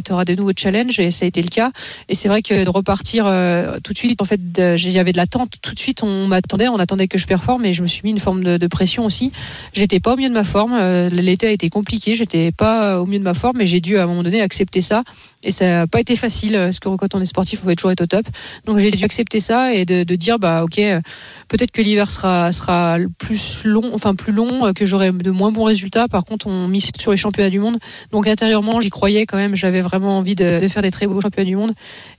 [0.02, 1.72] tu auras des nouveaux challenges et ça a été le cas.
[2.08, 4.40] Et c'est vrai que de repartir euh, tout de suite, en fait,
[4.76, 5.54] j'avais de l'attente.
[5.62, 8.12] Tout de suite, on m'attendait, on attendait que je performe et je me suis mis
[8.12, 9.32] une forme de, de pression aussi.
[9.74, 10.74] J'étais pas au mieux de ma forme.
[10.80, 12.16] euh, L'été a été compliqué.
[12.16, 14.82] J'étais pas au mieux de ma forme, mais j'ai dû à un moment donné accepter
[14.82, 15.04] ça.
[15.44, 17.92] Et ça n'a pas été facile parce que quand on est sportif, on veut toujours
[17.92, 18.26] être au top.
[18.66, 21.00] Donc j'ai dû accepter ça et de, dire bah ok, euh,
[21.48, 25.52] peut-être que l'hiver sera sera plus long, enfin plus long, euh, que j'aurai de moins
[25.52, 26.10] bons résultats.
[26.10, 27.78] Par contre, on mise sur les championnats du monde.
[28.12, 29.56] Donc intérieurement, j'y croyais quand même.
[29.56, 31.72] J'avais vraiment envie de, faire des très beaux championnats du monde.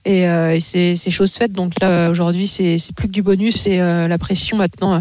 [0.03, 1.53] Et, euh, et c'est chose faite.
[1.53, 3.55] Donc là aujourd'hui, c'est plus que du bonus.
[3.57, 4.99] C'est euh, la pression maintenant.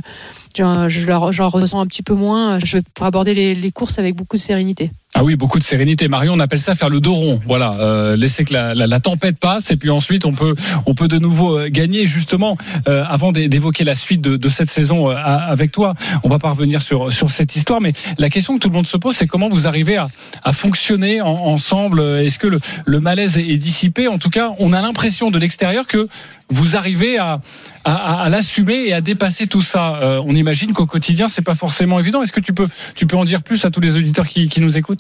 [0.55, 2.59] j'en- ressens un petit peu moins.
[2.63, 4.91] Je vais aborder les courses avec beaucoup de sérénité.
[5.13, 6.07] Ah oui, beaucoup de sérénité.
[6.07, 7.41] Marion, on appelle ça faire le dos rond.
[7.45, 10.55] Voilà, euh, laisser que la, tempête passe et puis ensuite on peut
[10.87, 12.07] on peut de nouveau euh, gagner.
[12.07, 12.57] Justement,
[12.87, 16.51] euh, avant d'é- d'évoquer la suite de, cette saison euh, avec toi, on va pas
[16.51, 17.81] revenir sur sur cette histoire.
[17.81, 21.21] Mais la question que tout le monde se pose, c'est comment vous arrivez à, fonctionner
[21.21, 22.01] en- ensemble?
[22.01, 24.07] Est-ce que le, malaise est dissipé?
[24.07, 26.07] En tout cas, on a l'impression de l'extérieur que
[26.53, 27.41] vous arrivez à,
[27.85, 30.21] à, l'assumer et à dépasser tout ça.
[30.27, 32.23] On imagine qu'au quotidien, c'est pas forcément évident.
[32.23, 34.77] Est-ce que tu peux tu peux en dire plus à tous les auditeurs qui nous
[34.77, 35.00] écoutent?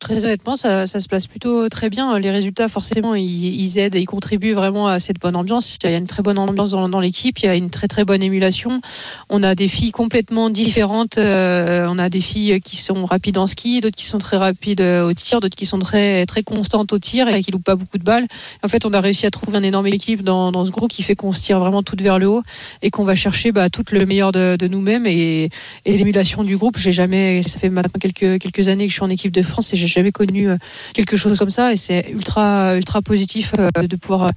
[0.00, 2.16] Très honnêtement, ça, se place plutôt très bien.
[2.20, 5.76] Les résultats, forcément, ils, aident, ils contribuent vraiment à cette bonne ambiance.
[5.82, 8.04] Il y a une très bonne ambiance dans, l'équipe, il y a une très très
[8.04, 8.80] bonne émulation.
[9.28, 11.18] On a des filles complètement différentes.
[11.18, 14.80] Euh, on a des filles qui sont rapides en ski, d'autres qui sont très rapides
[14.80, 17.98] au tir, d'autres qui sont très très constantes au tir et qui loupent pas beaucoup
[17.98, 18.28] de balles.
[18.62, 21.16] En fait, on a réussi à trouver un énorme équipe dans, ce groupe qui fait
[21.16, 22.42] qu'on se tire vraiment toutes vers le haut
[22.82, 25.50] et qu'on va chercher bah, tout le meilleur de, nous-mêmes et,
[25.84, 26.78] et l'émulation du groupe.
[26.78, 29.87] J'ai jamais, ça fait maintenant quelques années que je suis en équipe de France et
[29.88, 30.56] jamais connu euh,
[30.94, 34.30] quelque chose comme ça et c'est ultra ultra positif euh, de pouvoir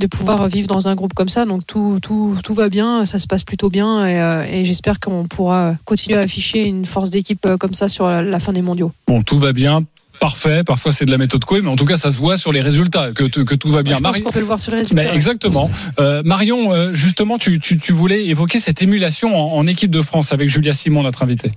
[0.00, 3.18] de pouvoir vivre dans un groupe comme ça donc tout tout, tout va bien ça
[3.18, 7.10] se passe plutôt bien et, euh, et j'espère qu'on pourra continuer à afficher une force
[7.10, 9.84] d'équipe comme ça sur la fin des mondiaux bon tout va bien
[10.20, 10.62] parfait.
[10.64, 12.60] Parfois, c'est de la méthode Coué, mais en tout cas, ça se voit sur les
[12.60, 13.96] résultats que, que tout va bien.
[13.96, 15.12] Je pense qu'on peut le voir sur les résultats.
[15.12, 15.68] Exactement.
[15.98, 20.32] Euh, Marion, justement, tu, tu, tu, voulais évoquer cette émulation en, en, équipe de France
[20.32, 21.50] avec Julia Simon, notre invitée.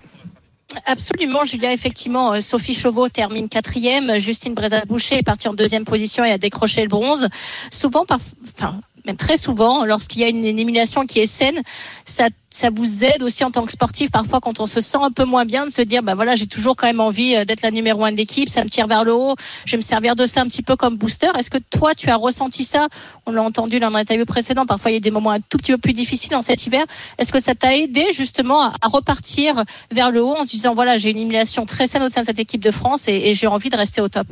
[0.85, 1.73] Absolument, Julia.
[1.73, 4.19] Effectivement, euh, Sophie Chauveau termine quatrième.
[4.19, 7.27] Justine Brezas-Boucher est partie en deuxième position et a décroché le bronze.
[7.71, 8.19] Souvent, par,
[8.55, 11.61] enfin, même très souvent, lorsqu'il y a une, émulation qui est saine,
[12.05, 15.11] ça, ça vous aide aussi en tant que sportif, parfois quand on se sent un
[15.11, 17.61] peu moins bien, de se dire, bah voilà, j'ai toujours quand même envie euh, d'être
[17.61, 19.35] la numéro un de l'équipe, ça me tire vers le haut,
[19.65, 21.29] je vais me servir de ça un petit peu comme booster.
[21.39, 22.87] Est-ce que toi, tu as ressenti ça?
[23.25, 25.71] On l'a entendu dans l'interview précédent, parfois il y a des moments un tout petit
[25.71, 26.83] peu plus difficiles en cet hiver.
[27.17, 30.97] Est-ce que ça t'a aidé justement à, repartir vers le haut en se disant, voilà,
[30.97, 33.69] j'ai une émulation très saine au sein de cette équipe de France et j'ai envie
[33.69, 34.27] de rester au top?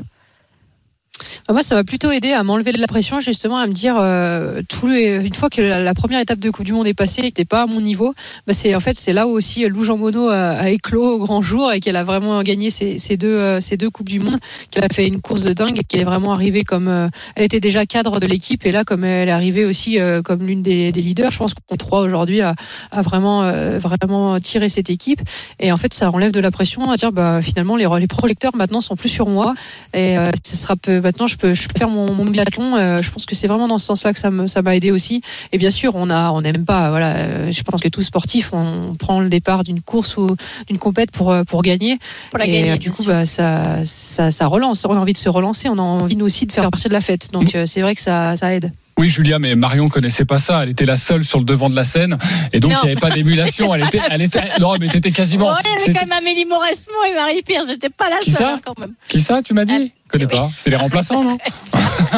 [1.49, 4.61] Moi, ça m'a plutôt aidé à m'enlever de la pression, justement, à me dire, euh,
[4.87, 7.35] les, une fois que la, première étape de Coupe du Monde est passée et que
[7.35, 8.13] t'es pas à mon niveau,
[8.47, 11.19] bah c'est en fait c'est là où aussi Lou Jean Monod a, a, éclos au
[11.19, 14.19] grand jour et qu'elle a vraiment gagné ces, ces deux euh, ces deux coupes du
[14.19, 14.37] monde,
[14.71, 17.43] qu'elle a fait une course de dingue et qu'elle est vraiment arrivée comme euh, elle
[17.43, 20.61] était déjà cadre de l'équipe et là comme elle est arrivée aussi euh, comme l'une
[20.61, 22.55] des, leaders, je pense qu'on trois aujourd'hui à,
[23.01, 25.21] vraiment euh, vraiment tirer cette équipe.
[25.59, 28.55] Et en fait ça enlève de la pression à dire bah finalement les, les projecteurs
[28.55, 29.53] maintenant sont plus sur moi
[29.93, 32.75] et ça sera peu, maintenant je peux, je peux faire mon, mon biathlon.
[32.75, 35.21] Euh, je pense que c'est vraiment dans ce sens-là que ça m'a ça aidé aussi.
[35.53, 36.89] Et bien sûr, on a, on n'aime pas.
[36.89, 40.35] Voilà, euh, je pense que tout sportif, on prend le départ d'une course ou
[40.67, 41.97] d'une compète pour pour gagner.
[42.31, 44.85] Pour la et gagner, du coup, bah, ça, ça, ça relance.
[44.85, 45.69] On a envie de se relancer.
[45.69, 47.31] On a envie nous aussi de faire partie de la fête.
[47.31, 47.65] Donc mmh.
[47.65, 48.71] c'est vrai que ça, ça aide.
[48.97, 50.63] Oui, Julia, mais Marion connaissait pas ça.
[50.63, 52.17] Elle était la seule sur le devant de la scène,
[52.53, 53.75] et donc il n'y avait pas d'émulation.
[53.75, 55.51] elle était, elle était, non, mais t'étais quasiment.
[55.51, 57.63] Oh, il y avait quand même Amélie Mauresmo et Marie Pierre.
[57.67, 58.93] J'étais pas la Qui seule ça hein, quand même.
[59.09, 59.91] Qui ça, tu m'as dit Elle...
[60.17, 60.51] connais pas.
[60.55, 61.37] C'est les remplaçants, non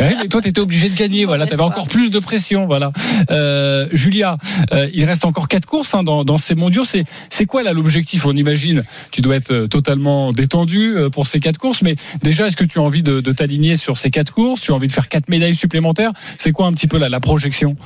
[0.00, 1.24] ouais, Mais toi, tu étais obligé de gagner.
[1.24, 2.66] Voilà, tu avais encore plus de pression.
[2.66, 2.92] Voilà.
[3.30, 4.36] Euh, Julia,
[4.72, 6.84] euh, il reste encore quatre courses hein, dans, dans, ces mondiaux.
[6.84, 8.26] C'est c'est quoi là l'objectif?
[8.26, 11.82] On imagine, tu dois être totalement détendu euh, pour ces quatre courses.
[11.82, 14.60] Mais déjà, est-ce que tu as envie de, de t'aligner sur ces quatre courses?
[14.60, 16.12] Tu as envie de faire quatre médailles supplémentaires?
[16.38, 17.76] C'est quoi un petit peu la projection?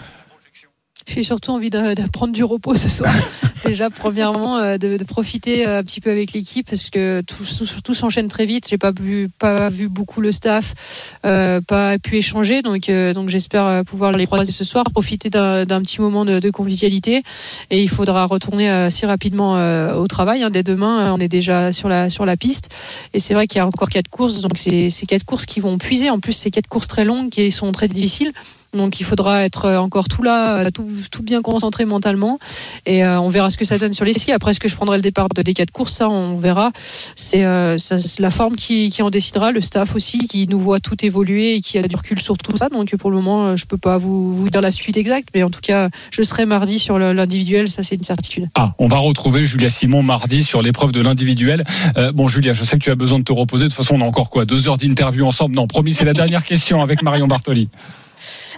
[1.09, 3.13] J'ai surtout envie de, de, prendre du repos ce soir.
[3.65, 7.45] Déjà, premièrement, euh, de, de, profiter un petit peu avec l'équipe parce que tout,
[7.83, 8.69] tout s'enchaîne très vite.
[8.69, 13.29] J'ai pas vu, pas vu beaucoup le staff, euh, pas pu échanger, donc, euh, donc
[13.29, 17.23] j'espère pouvoir les croiser ce soir, profiter d'un petit moment de, de, convivialité.
[17.71, 20.43] Et il faudra retourner assez rapidement euh, au travail.
[20.43, 20.51] Hein.
[20.51, 22.69] Dès demain, on est déjà sur la sur la piste.
[23.15, 25.61] Et c'est vrai qu'il y a encore quatre courses, donc c'est ces quatre courses qui
[25.61, 26.11] vont puiser.
[26.11, 28.33] En plus, c'est quatre courses très longues qui sont très difficiles.
[28.75, 32.39] Donc il faudra être encore tout là, tout, tout bien concentré mentalement.
[32.87, 34.33] Et euh, on verra ce que ça donne sur les skis.
[34.33, 36.71] Après, est-ce que je prendrai le départ de des quatre courses Ça, on verra.
[37.15, 37.77] C'est euh,
[38.19, 41.79] la forme qui, en décidera, le staff aussi, qui nous voit tout évoluer et qui
[41.79, 42.69] a du recul sur tout ça.
[42.69, 45.29] Donc pour le moment, je peux pas vous, dire la suite exacte.
[45.35, 47.71] Mais en tout cas, je serai mardi sur l'individuel.
[47.71, 48.49] Ça, c'est une certitude.
[48.55, 51.65] Ah, on va retrouver Julia Simon mardi sur l'épreuve de l'individuel.
[51.97, 53.65] Euh, bon, Julia, je sais que tu as besoin de te reposer.
[53.65, 54.45] De toute façon, on a encore quoi?
[54.45, 55.55] Deux heures d'interview ensemble?
[55.55, 57.69] Non, promis, c'est la dernière question avec Marion Bartoli.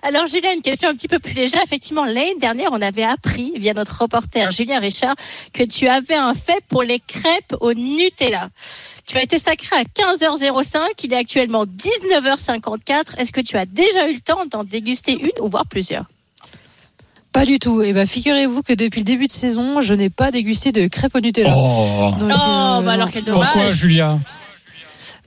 [0.03, 1.63] Alors Julien, une question un petit peu plus légère.
[1.63, 5.15] Effectivement, l'année dernière, on avait appris via notre reporter Julien Richard
[5.53, 8.49] que tu avais un fait pour les crêpes au Nutella.
[9.07, 13.19] Tu as été sacré à 15h05, il est actuellement 19h54.
[13.19, 16.05] Est-ce que tu as déjà eu le temps d'en déguster une ou voir plusieurs?
[17.33, 17.83] Pas du tout.
[17.83, 21.15] Et ben figurez-vous que depuis le début de saison, je n'ai pas dégusté de crêpes
[21.15, 21.55] au Nutella.
[21.57, 23.53] Oh, Donc, oh bah alors quel dommage.
[23.53, 24.19] Pourquoi, Julia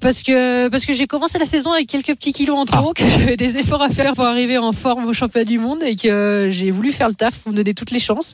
[0.03, 2.93] parce que parce que j'ai commencé la saison avec quelques petits kilos en trop, ah.
[2.95, 5.95] que j'avais des efforts à faire pour arriver en forme au championnat du monde et
[5.95, 8.33] que j'ai voulu faire le taf pour me donner toutes les chances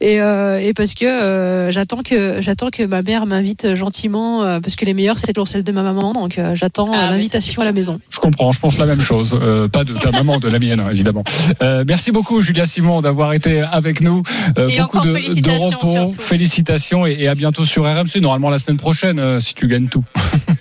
[0.00, 4.60] et, euh, et parce que euh, j'attends que j'attends que ma mère m'invite gentiment euh,
[4.60, 7.60] parce que les meilleures c'est toujours celles de ma maman donc euh, j'attends ah, l'invitation
[7.62, 8.00] à la maison.
[8.10, 10.82] Je comprends, je pense la même chose, euh, pas de ta maman, de la mienne
[10.90, 11.24] évidemment.
[11.62, 14.22] Euh, merci beaucoup Julia Simon d'avoir été avec nous.
[14.56, 16.10] beaucoup de, de, repos, surtout.
[16.18, 18.20] félicitations et, et, à bientôt sur RMC.
[18.20, 20.04] Normalement la semaine prochaine si tu gagnes tout.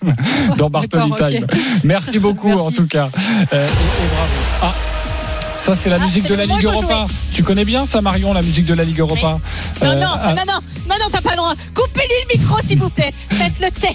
[0.57, 1.43] dans Bartoli Time.
[1.43, 1.61] Okay.
[1.83, 2.67] Merci beaucoup Merci.
[2.67, 3.09] en tout cas.
[3.53, 4.31] Euh, et, et bravo.
[4.63, 4.73] Ah.
[5.57, 7.05] Ça, c'est la Ah, musique de la Ligue Europa.
[7.33, 9.37] Tu connais bien ça, Marion, la musique de la Ligue Europa
[9.83, 11.53] Non, Euh, non, ah, non, non, non, non, t'as pas le droit.
[11.75, 13.13] Coupez-lui le micro, s'il vous plaît.
[13.29, 13.93] Faites-le taire.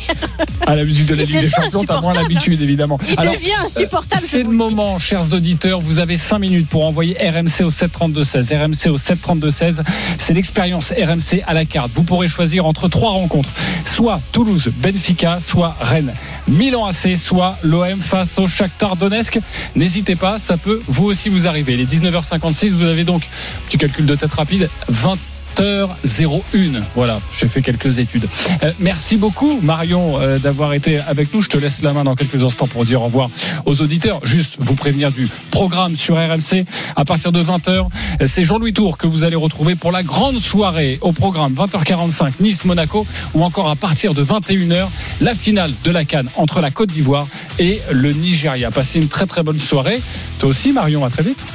[0.64, 3.00] À la musique de la Il Ligue des Champions, t'as moins insupportable, l'habitude, évidemment.
[3.09, 5.80] Il devient insupportable, je C'est le moment, chers auditeurs.
[5.80, 8.57] Vous avez 5 minutes pour envoyer RMC au 732-16.
[8.57, 9.80] RMC au 732-16.
[10.18, 11.90] C'est l'expérience RMC à la carte.
[11.94, 13.50] Vous pourrez choisir entre trois rencontres.
[13.84, 16.14] Soit Toulouse, Benfica, soit Rennes.
[16.49, 19.40] Milan AC, soit l'OM face au Shakhtar Donetsk.
[19.74, 21.76] N'hésitez pas, ça peut vous aussi vous arriver.
[21.76, 23.28] Les 19h56, vous avez donc,
[23.66, 25.16] petit calcul de tête rapide, 20
[25.61, 28.28] h 01 Voilà, j'ai fait quelques études.
[28.62, 31.40] Euh, merci beaucoup Marion euh, d'avoir été avec nous.
[31.40, 33.30] Je te laisse la main dans quelques instants pour dire au revoir
[33.64, 34.20] aux auditeurs.
[34.24, 36.64] Juste vous prévenir du programme sur RMC
[36.96, 37.88] à partir de 20h.
[38.26, 43.07] C'est Jean-Louis Tour que vous allez retrouver pour la grande soirée au programme 20h45 Nice-Monaco
[43.34, 44.88] ou encore à partir de 21h
[45.20, 47.26] la finale de la Cannes entre la Côte d'Ivoire
[47.59, 48.70] et le Nigeria.
[48.70, 50.00] Passez une très très bonne soirée.
[50.38, 51.46] Toi aussi Marion, à très vite.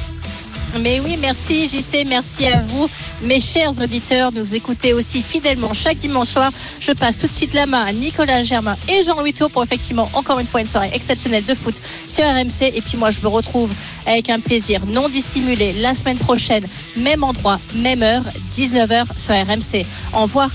[0.80, 2.88] Mais oui, merci JC, merci à vous,
[3.22, 6.50] mes chers auditeurs, nous écoutez aussi fidèlement chaque dimanche soir.
[6.80, 10.08] Je passe tout de suite la main à Nicolas Germain et Jean-Louis Tour pour effectivement
[10.14, 12.72] encore une fois une soirée exceptionnelle de foot sur RMC.
[12.74, 13.70] Et puis moi, je me retrouve
[14.06, 16.64] avec un plaisir non dissimulé la semaine prochaine,
[16.96, 19.84] même endroit, même heure, 19h sur RMC.
[20.14, 20.48] Au revoir.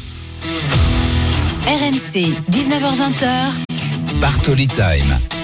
[1.67, 4.19] RMC, 19h20h.
[4.19, 5.36] Bartoli Time.